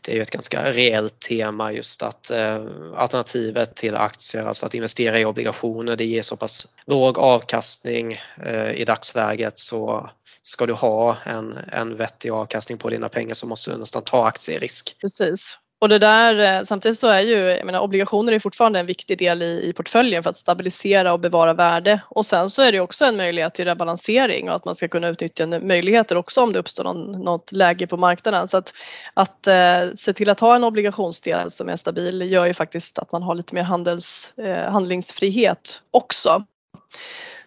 det 0.00 0.12
är 0.12 0.16
ju 0.16 0.22
ett 0.22 0.30
ganska 0.30 0.72
reellt 0.72 1.20
tema 1.20 1.72
just 1.72 2.02
att 2.02 2.30
eh, 2.30 2.64
alternativet 2.96 3.76
till 3.76 3.96
aktier, 3.96 4.42
alltså 4.42 4.66
att 4.66 4.74
investera 4.74 5.20
i 5.20 5.24
obligationer, 5.24 5.96
det 5.96 6.04
ger 6.04 6.22
så 6.22 6.36
pass 6.36 6.68
låg 6.86 7.18
avkastning 7.18 8.20
eh, 8.46 8.70
i 8.70 8.84
dagsläget 8.84 9.58
så 9.58 10.10
ska 10.46 10.66
du 10.66 10.72
ha 10.72 11.16
en, 11.24 11.58
en 11.72 11.96
vettig 11.96 12.30
avkastning 12.30 12.78
på 12.78 12.90
dina 12.90 13.08
pengar 13.08 13.34
så 13.34 13.46
måste 13.46 13.70
du 13.70 13.76
nästan 13.76 14.02
ta 14.02 14.26
aktierisk. 14.26 14.96
Precis. 15.00 15.58
Och 15.80 15.88
det 15.88 15.98
där, 15.98 16.40
eh, 16.40 16.62
samtidigt 16.62 16.98
så 16.98 17.08
är 17.08 17.20
ju, 17.20 17.36
jag 17.36 17.66
menar, 17.66 17.80
obligationer 17.80 18.32
är 18.32 18.38
fortfarande 18.38 18.80
en 18.80 18.86
viktig 18.86 19.18
del 19.18 19.42
i, 19.42 19.68
i 19.68 19.72
portföljen 19.72 20.22
för 20.22 20.30
att 20.30 20.36
stabilisera 20.36 21.12
och 21.12 21.20
bevara 21.20 21.54
värde. 21.54 22.00
Och 22.08 22.26
sen 22.26 22.50
så 22.50 22.62
är 22.62 22.72
det 22.72 22.80
också 22.80 23.04
en 23.04 23.16
möjlighet 23.16 23.54
till 23.54 23.64
rebalansering 23.64 24.48
och 24.48 24.56
att 24.56 24.64
man 24.64 24.74
ska 24.74 24.88
kunna 24.88 25.08
utnyttja 25.08 25.46
möjligheter 25.46 26.16
också 26.16 26.42
om 26.42 26.52
det 26.52 26.58
uppstår 26.58 26.84
någon, 26.84 27.12
något 27.12 27.52
läge 27.52 27.86
på 27.86 27.96
marknaden. 27.96 28.48
Så 28.48 28.56
att, 28.56 28.74
att 29.14 29.46
eh, 29.46 29.92
se 29.96 30.12
till 30.12 30.30
att 30.30 30.40
ha 30.40 30.56
en 30.56 30.64
obligationsdel 30.64 31.50
som 31.50 31.68
är 31.68 31.76
stabil 31.76 32.32
gör 32.32 32.46
ju 32.46 32.54
faktiskt 32.54 32.98
att 32.98 33.12
man 33.12 33.22
har 33.22 33.34
lite 33.34 33.54
mer 33.54 33.62
handels, 33.62 34.32
eh, 34.38 34.72
handlingsfrihet 34.72 35.82
också. 35.90 36.44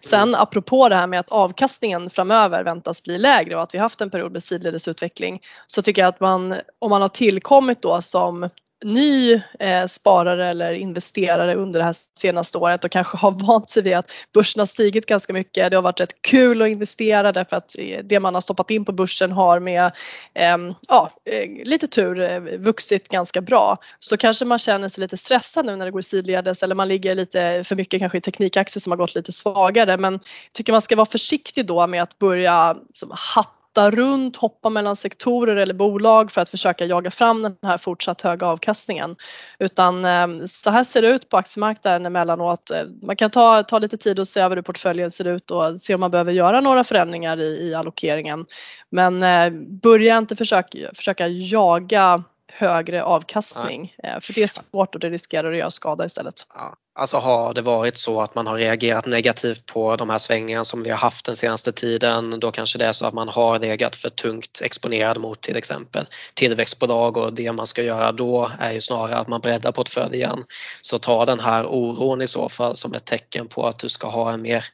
Sen 0.00 0.34
apropå 0.34 0.88
det 0.88 0.96
här 0.96 1.06
med 1.06 1.20
att 1.20 1.32
avkastningen 1.32 2.10
framöver 2.10 2.64
väntas 2.64 3.04
bli 3.04 3.18
lägre 3.18 3.56
och 3.56 3.62
att 3.62 3.74
vi 3.74 3.78
haft 3.78 4.00
en 4.00 4.10
period 4.10 4.32
med 4.32 4.42
sidledesutveckling 4.42 5.42
så 5.66 5.82
tycker 5.82 6.02
jag 6.02 6.08
att 6.08 6.20
man 6.20 6.54
om 6.78 6.90
man 6.90 7.02
har 7.02 7.08
tillkommit 7.08 7.82
då 7.82 8.02
som 8.02 8.48
ny 8.84 9.42
eh, 9.58 9.86
sparare 9.86 10.48
eller 10.48 10.72
investerare 10.72 11.54
under 11.54 11.78
det 11.78 11.84
här 11.84 11.96
senaste 12.18 12.58
året 12.58 12.84
och 12.84 12.90
kanske 12.90 13.16
har 13.16 13.30
vant 13.46 13.70
sig 13.70 13.82
vid 13.82 13.94
att 13.94 14.10
börsen 14.34 14.60
har 14.60 14.66
stigit 14.66 15.06
ganska 15.06 15.32
mycket. 15.32 15.70
Det 15.70 15.76
har 15.76 15.82
varit 15.82 16.00
rätt 16.00 16.22
kul 16.22 16.62
att 16.62 16.68
investera 16.68 17.32
därför 17.32 17.56
att 17.56 17.76
eh, 17.78 17.98
det 18.04 18.20
man 18.20 18.34
har 18.34 18.40
stoppat 18.40 18.70
in 18.70 18.84
på 18.84 18.92
börsen 18.92 19.32
har 19.32 19.60
med 19.60 19.90
ehm, 20.34 20.68
eh, 20.68 20.74
ja, 20.88 21.10
lite 21.64 21.86
tur 21.86 22.20
eh, 22.20 22.40
vuxit 22.40 23.08
ganska 23.08 23.40
bra. 23.40 23.76
Så 23.98 24.16
kanske 24.16 24.44
man 24.44 24.58
känner 24.58 24.88
sig 24.88 25.00
lite 25.00 25.16
stressad 25.16 25.66
nu 25.66 25.76
när 25.76 25.84
det 25.84 25.90
går 25.90 26.00
sidledes 26.00 26.62
eller 26.62 26.74
man 26.74 26.88
ligger 26.88 27.14
lite 27.14 27.64
för 27.64 27.76
mycket 27.76 28.00
kanske 28.00 28.18
i 28.18 28.20
teknikaktier 28.20 28.80
som 28.80 28.92
har 28.92 28.96
gått 28.96 29.14
lite 29.14 29.32
svagare 29.32 29.98
men 29.98 30.12
jag 30.12 30.52
tycker 30.54 30.72
man 30.72 30.82
ska 30.82 30.96
vara 30.96 31.06
försiktig 31.06 31.66
då 31.66 31.86
med 31.86 32.02
att 32.02 32.18
börja 32.18 32.76
som, 32.92 33.10
hatta 33.14 33.57
hatta 33.68 33.90
runt, 33.90 34.36
hoppa 34.36 34.70
mellan 34.70 34.96
sektorer 34.96 35.56
eller 35.56 35.74
bolag 35.74 36.30
för 36.30 36.40
att 36.40 36.50
försöka 36.50 36.84
jaga 36.84 37.10
fram 37.10 37.42
den 37.42 37.56
här 37.62 37.78
fortsatt 37.78 38.22
höga 38.22 38.46
avkastningen. 38.46 39.16
Utan 39.58 40.04
eh, 40.04 40.46
så 40.46 40.70
här 40.70 40.84
ser 40.84 41.02
det 41.02 41.08
ut 41.08 41.28
på 41.28 41.36
aktiemarknaden 41.36 42.06
emellanåt. 42.06 42.70
Eh, 42.70 42.82
man 43.02 43.16
kan 43.16 43.30
ta, 43.30 43.62
ta 43.62 43.78
lite 43.78 43.96
tid 43.96 44.18
och 44.18 44.28
se 44.28 44.40
över 44.40 44.56
hur 44.56 44.62
portföljen 44.62 45.10
ser 45.10 45.28
ut 45.28 45.50
och 45.50 45.80
se 45.80 45.94
om 45.94 46.00
man 46.00 46.10
behöver 46.10 46.32
göra 46.32 46.60
några 46.60 46.84
förändringar 46.84 47.40
i, 47.40 47.68
i 47.68 47.74
allokeringen. 47.74 48.46
Men 48.90 49.22
eh, 49.22 49.50
börja 49.82 50.18
inte 50.18 50.36
försöka, 50.36 50.78
försöka 50.94 51.28
jaga 51.28 52.24
högre 52.52 53.02
avkastning 53.02 53.94
Nej. 54.02 54.20
för 54.20 54.34
det 54.34 54.42
är 54.42 54.46
svårt 54.46 54.94
och 54.94 55.00
det 55.00 55.10
riskerar 55.10 55.52
att 55.52 55.58
göra 55.58 55.70
skada 55.70 56.04
istället. 56.04 56.34
Ja. 56.54 56.76
Alltså 56.98 57.16
har 57.16 57.54
det 57.54 57.62
varit 57.62 57.96
så 57.96 58.20
att 58.20 58.34
man 58.34 58.46
har 58.46 58.56
reagerat 58.56 59.06
negativt 59.06 59.66
på 59.66 59.96
de 59.96 60.10
här 60.10 60.18
svängningarna 60.18 60.64
som 60.64 60.82
vi 60.82 60.90
har 60.90 60.96
haft 60.96 61.26
den 61.26 61.36
senaste 61.36 61.72
tiden, 61.72 62.40
då 62.40 62.50
kanske 62.50 62.78
det 62.78 62.84
är 62.84 62.92
så 62.92 63.06
att 63.06 63.14
man 63.14 63.28
har 63.28 63.58
legat 63.58 63.96
för 63.96 64.08
tungt 64.08 64.60
exponerad 64.64 65.20
mot 65.20 65.40
till 65.40 65.56
exempel 65.56 66.06
tillväxtbolag 66.34 67.16
och 67.16 67.32
det 67.32 67.52
man 67.52 67.66
ska 67.66 67.82
göra 67.82 68.12
då 68.12 68.50
är 68.58 68.72
ju 68.72 68.80
snarare 68.80 69.16
att 69.16 69.28
man 69.28 69.40
breddar 69.40 69.72
portföljen. 69.72 70.44
Så 70.82 70.98
ta 70.98 71.26
den 71.26 71.40
här 71.40 71.66
oron 71.66 72.22
i 72.22 72.26
så 72.26 72.48
fall 72.48 72.76
som 72.76 72.94
ett 72.94 73.04
tecken 73.04 73.48
på 73.48 73.66
att 73.66 73.78
du 73.78 73.88
ska 73.88 74.08
ha 74.08 74.32
en 74.32 74.42
mer 74.42 74.64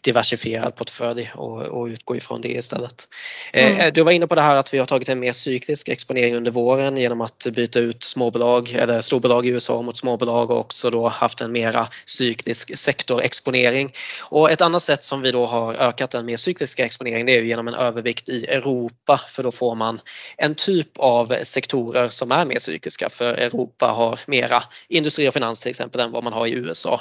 diversifierad 0.00 0.76
portfölj 0.76 1.32
och, 1.34 1.62
och 1.62 1.86
utgå 1.86 2.16
ifrån 2.16 2.40
det 2.40 2.52
istället. 2.52 3.08
Eh, 3.52 3.70
mm. 3.70 3.92
Du 3.94 4.02
var 4.02 4.12
inne 4.12 4.26
på 4.26 4.34
det 4.34 4.42
här 4.42 4.56
att 4.56 4.74
vi 4.74 4.78
har 4.78 4.86
tagit 4.86 5.08
en 5.08 5.20
mer 5.20 5.32
cyklisk 5.32 5.88
exponering 5.88 6.36
under 6.36 6.50
våren 6.50 6.96
genom 6.96 7.20
att 7.20 7.46
byta 7.52 7.78
ut 7.78 8.02
småbolag 8.02 8.72
eller 8.72 9.00
storbolag 9.00 9.46
i 9.46 9.48
USA 9.48 9.82
mot 9.82 9.98
småbolag 9.98 10.50
och 10.50 10.58
också 10.58 10.90
då 10.90 11.08
haft 11.08 11.40
en 11.40 11.52
mer 11.52 11.71
mera 11.72 11.88
cyklisk 12.04 12.78
sektorexponering. 12.78 13.92
Och 14.20 14.50
ett 14.50 14.60
annat 14.60 14.82
sätt 14.82 15.04
som 15.04 15.22
vi 15.22 15.32
då 15.32 15.46
har 15.46 15.74
ökat 15.74 16.10
den 16.10 16.26
mer 16.26 16.36
cykliska 16.36 16.84
exponeringen 16.84 17.26
det 17.26 17.36
är 17.36 17.42
genom 17.42 17.68
en 17.68 17.74
övervikt 17.74 18.28
i 18.28 18.46
Europa 18.46 19.20
för 19.28 19.42
då 19.42 19.52
får 19.52 19.74
man 19.74 20.00
en 20.36 20.54
typ 20.54 20.98
av 20.98 21.34
sektorer 21.42 22.08
som 22.08 22.32
är 22.32 22.44
mer 22.44 22.58
cykliska 22.58 23.10
för 23.10 23.34
Europa 23.34 23.86
har 23.86 24.20
mera 24.26 24.62
industri 24.88 25.28
och 25.28 25.34
finans 25.34 25.60
till 25.60 25.70
exempel 25.70 26.00
än 26.00 26.12
vad 26.12 26.24
man 26.24 26.32
har 26.32 26.46
i 26.46 26.52
USA. 26.52 27.00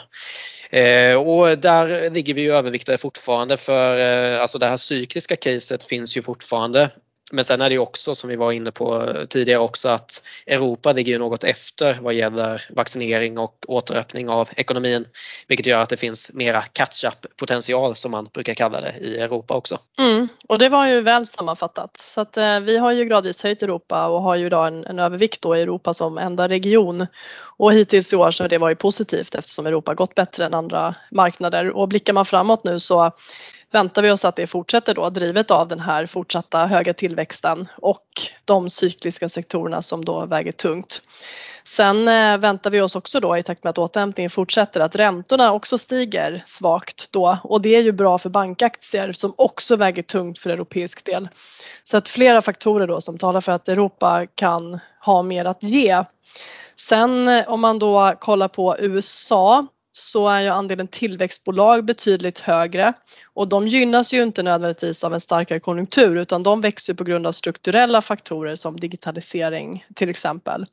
Eh, 0.70 1.16
och 1.16 1.58
där 1.58 2.10
ligger 2.10 2.34
vi 2.34 2.42
ju 2.42 2.54
överviktade 2.54 2.98
fortfarande 2.98 3.58
för 3.58 4.00
eh, 4.00 4.42
alltså 4.42 4.58
det 4.58 4.66
här 4.66 4.78
cykliska 4.78 5.36
caset 5.36 5.84
finns 5.84 6.18
ju 6.18 6.22
fortfarande 6.22 6.90
men 7.32 7.44
sen 7.44 7.62
är 7.62 7.70
det 7.70 7.74
ju 7.74 7.80
också 7.80 8.16
som 8.16 8.30
vi 8.30 8.36
var 8.36 8.52
inne 8.52 8.72
på 8.72 9.14
tidigare 9.30 9.60
också 9.60 9.90
att 9.90 10.24
Europa 10.46 10.92
ligger 10.92 11.14
ju 11.14 11.20
något 11.20 11.44
efter 11.44 12.00
vad 12.02 12.14
gäller 12.14 12.66
vaccinering 12.70 13.38
och 13.38 13.66
återöppning 13.68 14.30
av 14.30 14.50
ekonomin. 14.56 15.06
Vilket 15.48 15.66
gör 15.66 15.80
att 15.80 15.90
det 15.90 15.98
finns 15.98 16.34
mera 16.34 16.62
catch-up 16.62 17.38
potential 17.38 17.96
som 17.96 18.12
man 18.12 18.28
brukar 18.34 18.54
kalla 18.54 18.82
det 18.82 18.94
i 19.02 19.18
Europa 19.18 19.54
också. 19.54 19.78
Mm, 20.00 20.28
och 20.48 20.60
det 20.60 20.70
var 20.70 20.88
ju 20.88 21.02
väl 21.02 21.26
sammanfattat. 21.26 21.98
Så 21.98 22.22
att 22.22 22.38
eh, 22.38 22.60
vi 22.60 22.78
har 22.78 22.92
ju 22.92 23.06
gradvis 23.06 23.44
höjt 23.44 23.64
Europa 23.64 24.08
och 24.08 24.22
har 24.22 24.36
ju 24.36 24.46
idag 24.46 24.68
en, 24.68 24.86
en 24.86 25.00
övervikt 25.00 25.42
då 25.42 25.58
i 25.58 25.62
Europa 25.62 25.94
som 25.94 26.18
enda 26.18 26.48
region. 26.48 27.08
Och 27.58 27.74
hittills 27.74 28.14
i 28.14 28.16
år 28.16 28.32
så 28.32 28.44
har 28.44 28.50
det 28.50 28.58
varit 28.58 28.80
positivt 28.80 29.36
eftersom 29.36 29.68
Europa 29.68 29.94
gått 29.94 30.16
bättre 30.16 30.46
än 30.46 30.54
andra 30.54 30.96
marknader. 31.12 31.70
Och 31.70 31.88
blickar 31.88 32.14
man 32.14 32.26
framåt 32.26 32.64
nu 32.64 32.80
så 32.80 33.12
väntar 33.72 34.02
vi 34.02 34.12
oss 34.12 34.26
att 34.26 34.36
det 34.36 34.48
fortsätter 34.48 34.94
då 34.94 35.10
drivet 35.10 35.52
av 35.52 35.68
den 35.68 35.80
här 35.80 36.06
fortsatta 36.06 36.66
höga 36.66 36.94
tillväxten 36.94 37.68
och 37.78 38.06
de 38.46 38.70
cykliska 38.70 39.30
sektorerna 39.30 39.82
som 39.82 40.06
då 40.06 40.26
väger 40.26 40.52
tungt. 40.52 41.02
Sen 41.64 42.08
eh, 42.08 42.38
väntar 42.38 42.70
vi 42.70 42.82
oss 42.82 42.96
också 42.96 43.20
då 43.20 43.38
i 43.38 43.44
takt 43.44 43.64
med 43.64 43.70
att 43.70 43.78
återhämtningen 43.78 44.30
fortsätter 44.30 44.80
att 44.80 44.96
räntorna 44.96 45.54
också 45.54 45.78
stiger 45.78 46.44
svagt 46.46 47.12
då 47.12 47.38
och 47.44 47.62
det 47.62 47.76
är 47.76 47.82
ju 47.82 47.92
bra 47.92 48.18
för 48.18 48.30
bankaktier 48.30 49.12
som 49.12 49.34
också 49.38 49.76
väger 49.76 50.04
tungt 50.04 50.40
för 50.40 50.50
europeisk 50.50 51.06
del. 51.06 51.30
Så 51.84 51.98
att 51.98 52.10
flera 52.10 52.42
faktorer 52.42 52.88
då 52.88 53.02
som 53.02 53.18
talar 53.18 53.42
för 53.42 53.52
att 53.52 53.68
Europa 53.68 54.28
kan 54.36 54.80
ha 55.06 55.22
mer 55.22 55.46
att 55.46 55.64
ge. 55.64 56.04
Sen 56.76 57.28
eh, 57.28 57.50
om 57.50 57.62
man 57.62 57.80
då 57.80 58.14
kollar 58.20 58.48
på 58.48 58.78
USA 58.80 59.68
så 59.92 60.28
är 60.28 60.42
ju 60.42 60.48
andelen 60.48 60.88
tillväxtbolag 60.88 61.86
betydligt 61.86 62.40
högre 62.40 62.94
och 63.34 63.48
de 63.48 63.68
gynnas 63.68 64.14
ju 64.14 64.24
inte 64.24 64.44
nödvändigtvis 64.44 65.04
av 65.04 65.14
en 65.14 65.22
starkare 65.22 65.60
konjunktur 65.60 66.16
utan 66.16 66.44
de 66.44 66.62
växer 66.62 66.94
på 66.94 67.04
grund 67.04 67.28
av 67.28 67.32
strukturella 67.32 68.02
faktorer 68.02 68.56
som 68.56 68.80
digitalisering 68.80 69.86
till 69.96 70.10
exempel. 70.10 70.66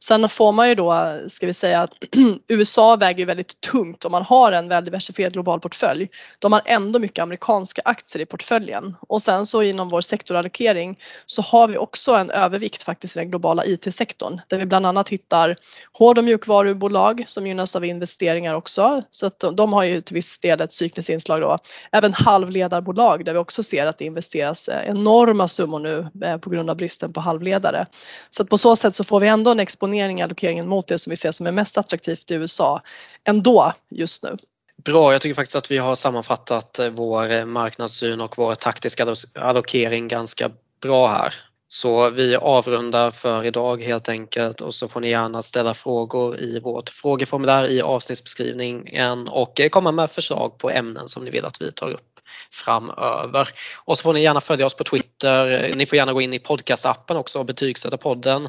Sen 0.00 0.28
får 0.28 0.52
man 0.52 0.68
ju 0.68 0.74
då, 0.74 1.18
ska 1.28 1.46
vi 1.46 1.54
säga 1.54 1.82
att 1.82 1.94
USA 2.48 2.96
väger 2.96 3.26
väldigt 3.26 3.60
tungt 3.60 4.04
om 4.04 4.12
man 4.12 4.22
har 4.22 4.52
en 4.52 4.68
väl 4.68 4.84
diversifierad 4.84 5.32
global 5.32 5.60
portfölj. 5.60 6.08
De 6.38 6.52
har 6.52 6.62
ändå 6.64 6.98
mycket 6.98 7.22
amerikanska 7.22 7.82
aktier 7.84 8.22
i 8.22 8.26
portföljen 8.26 8.96
och 9.00 9.22
sen 9.22 9.46
så 9.46 9.62
inom 9.62 9.88
vår 9.88 10.00
sektorallokering 10.00 10.98
så 11.26 11.42
har 11.42 11.68
vi 11.68 11.76
också 11.76 12.12
en 12.12 12.30
övervikt 12.30 12.82
faktiskt 12.82 13.16
i 13.16 13.18
den 13.18 13.30
globala 13.30 13.66
IT-sektorn 13.66 14.40
där 14.48 14.58
vi 14.58 14.66
bland 14.66 14.86
annat 14.86 15.08
hittar 15.08 15.56
hård 15.92 16.18
och 16.18 16.24
mjukvarubolag 16.24 17.24
som 17.26 17.46
gynnas 17.46 17.76
av 17.76 17.84
investeringar 17.84 18.54
också 18.64 19.02
så 19.10 19.26
att 19.26 19.44
de 19.52 19.72
har 19.72 19.84
ju 19.84 20.00
till 20.00 20.14
viss 20.14 20.38
del 20.38 20.60
ett 20.60 20.72
cykliskt 20.72 21.10
inslag 21.10 21.40
då 21.40 21.58
även 21.92 22.12
halvledarbolag 22.12 23.24
där 23.24 23.32
vi 23.32 23.38
också 23.38 23.62
ser 23.62 23.86
att 23.86 23.98
det 23.98 24.04
investeras 24.04 24.68
eh, 24.68 24.88
enorma 24.88 25.48
summor 25.48 25.78
nu 25.78 26.08
eh, 26.24 26.38
på 26.38 26.50
grund 26.50 26.70
av 26.70 26.76
bristen 26.76 27.12
på 27.12 27.20
halvledare. 27.20 27.86
Så 28.30 28.42
att 28.42 28.48
på 28.48 28.58
så 28.58 28.76
sätt 28.76 28.96
så 28.96 29.04
får 29.04 29.20
vi 29.20 29.28
ändå 29.28 29.50
en 29.50 29.60
exponering 29.60 30.20
i 30.20 30.22
allokeringen 30.22 30.68
mot 30.68 30.86
det 30.86 30.98
som 30.98 31.10
vi 31.10 31.16
ser 31.16 31.30
som 31.30 31.46
är 31.46 31.52
mest 31.52 31.78
attraktivt 31.78 32.30
i 32.30 32.34
USA 32.34 32.80
ändå 33.24 33.72
just 33.90 34.22
nu. 34.22 34.36
Bra, 34.84 35.12
jag 35.12 35.20
tycker 35.20 35.34
faktiskt 35.34 35.56
att 35.56 35.70
vi 35.70 35.78
har 35.78 35.94
sammanfattat 35.94 36.78
eh, 36.78 36.88
vår 36.88 37.44
marknadssyn 37.44 38.20
och 38.20 38.38
vår 38.38 38.54
taktiska 38.54 39.14
allokering 39.34 40.08
ganska 40.08 40.50
bra 40.80 41.08
här. 41.08 41.34
Så 41.74 42.10
vi 42.10 42.36
avrundar 42.36 43.10
för 43.10 43.44
idag 43.44 43.82
helt 43.82 44.08
enkelt 44.08 44.60
och 44.60 44.74
så 44.74 44.88
får 44.88 45.00
ni 45.00 45.08
gärna 45.08 45.42
ställa 45.42 45.74
frågor 45.74 46.40
i 46.40 46.60
vårt 46.60 46.88
frågeformulär 46.88 47.70
i 47.70 47.82
avsnittsbeskrivningen 47.82 49.28
och 49.28 49.60
komma 49.70 49.92
med 49.92 50.10
förslag 50.10 50.58
på 50.58 50.70
ämnen 50.70 51.08
som 51.08 51.24
ni 51.24 51.30
vill 51.30 51.44
att 51.44 51.60
vi 51.60 51.72
tar 51.72 51.90
upp 51.90 52.13
framöver. 52.50 53.48
Och 53.84 53.98
så 53.98 54.02
får 54.02 54.12
ni 54.12 54.22
gärna 54.22 54.40
följa 54.40 54.66
oss 54.66 54.74
på 54.74 54.84
Twitter. 54.84 55.72
Ni 55.74 55.86
får 55.86 55.96
gärna 55.96 56.12
gå 56.12 56.20
in 56.20 56.34
i 56.34 56.38
podcastappen 56.38 57.16
också 57.16 57.38
och 57.38 57.46
betygsätta 57.46 57.96
podden. 57.96 58.48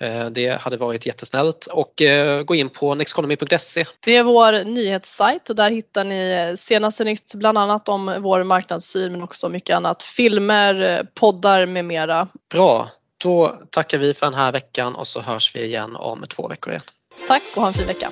Eh, 0.00 0.26
det 0.26 0.60
hade 0.60 0.76
varit 0.76 1.06
jättesnällt 1.06 1.66
och 1.66 2.02
eh, 2.02 2.42
gå 2.42 2.54
in 2.54 2.68
på 2.68 2.94
nexeconomy.se. 2.94 3.84
Det 4.00 4.16
är 4.16 4.22
vår 4.22 4.64
nyhetssajt 4.64 5.50
och 5.50 5.56
där 5.56 5.70
hittar 5.70 6.04
ni 6.04 6.54
senaste 6.58 7.04
nytt 7.04 7.34
bland 7.34 7.58
annat 7.58 7.88
om 7.88 8.16
vår 8.22 8.44
marknadssyn 8.44 9.12
men 9.12 9.22
också 9.22 9.48
mycket 9.48 9.76
annat. 9.76 10.02
Filmer, 10.02 11.06
poddar 11.14 11.66
med 11.66 11.84
mera. 11.84 12.28
Bra, 12.50 12.90
då 13.18 13.60
tackar 13.70 13.98
vi 13.98 14.14
för 14.14 14.26
den 14.26 14.34
här 14.34 14.52
veckan 14.52 14.94
och 14.94 15.06
så 15.06 15.20
hörs 15.20 15.54
vi 15.54 15.64
igen 15.64 15.96
om 15.96 16.24
två 16.28 16.48
veckor 16.48 16.72
igen. 16.72 16.82
Tack 17.28 17.42
och 17.56 17.62
ha 17.62 17.68
en 17.68 17.74
fin 17.74 17.86
vecka. 17.86 18.10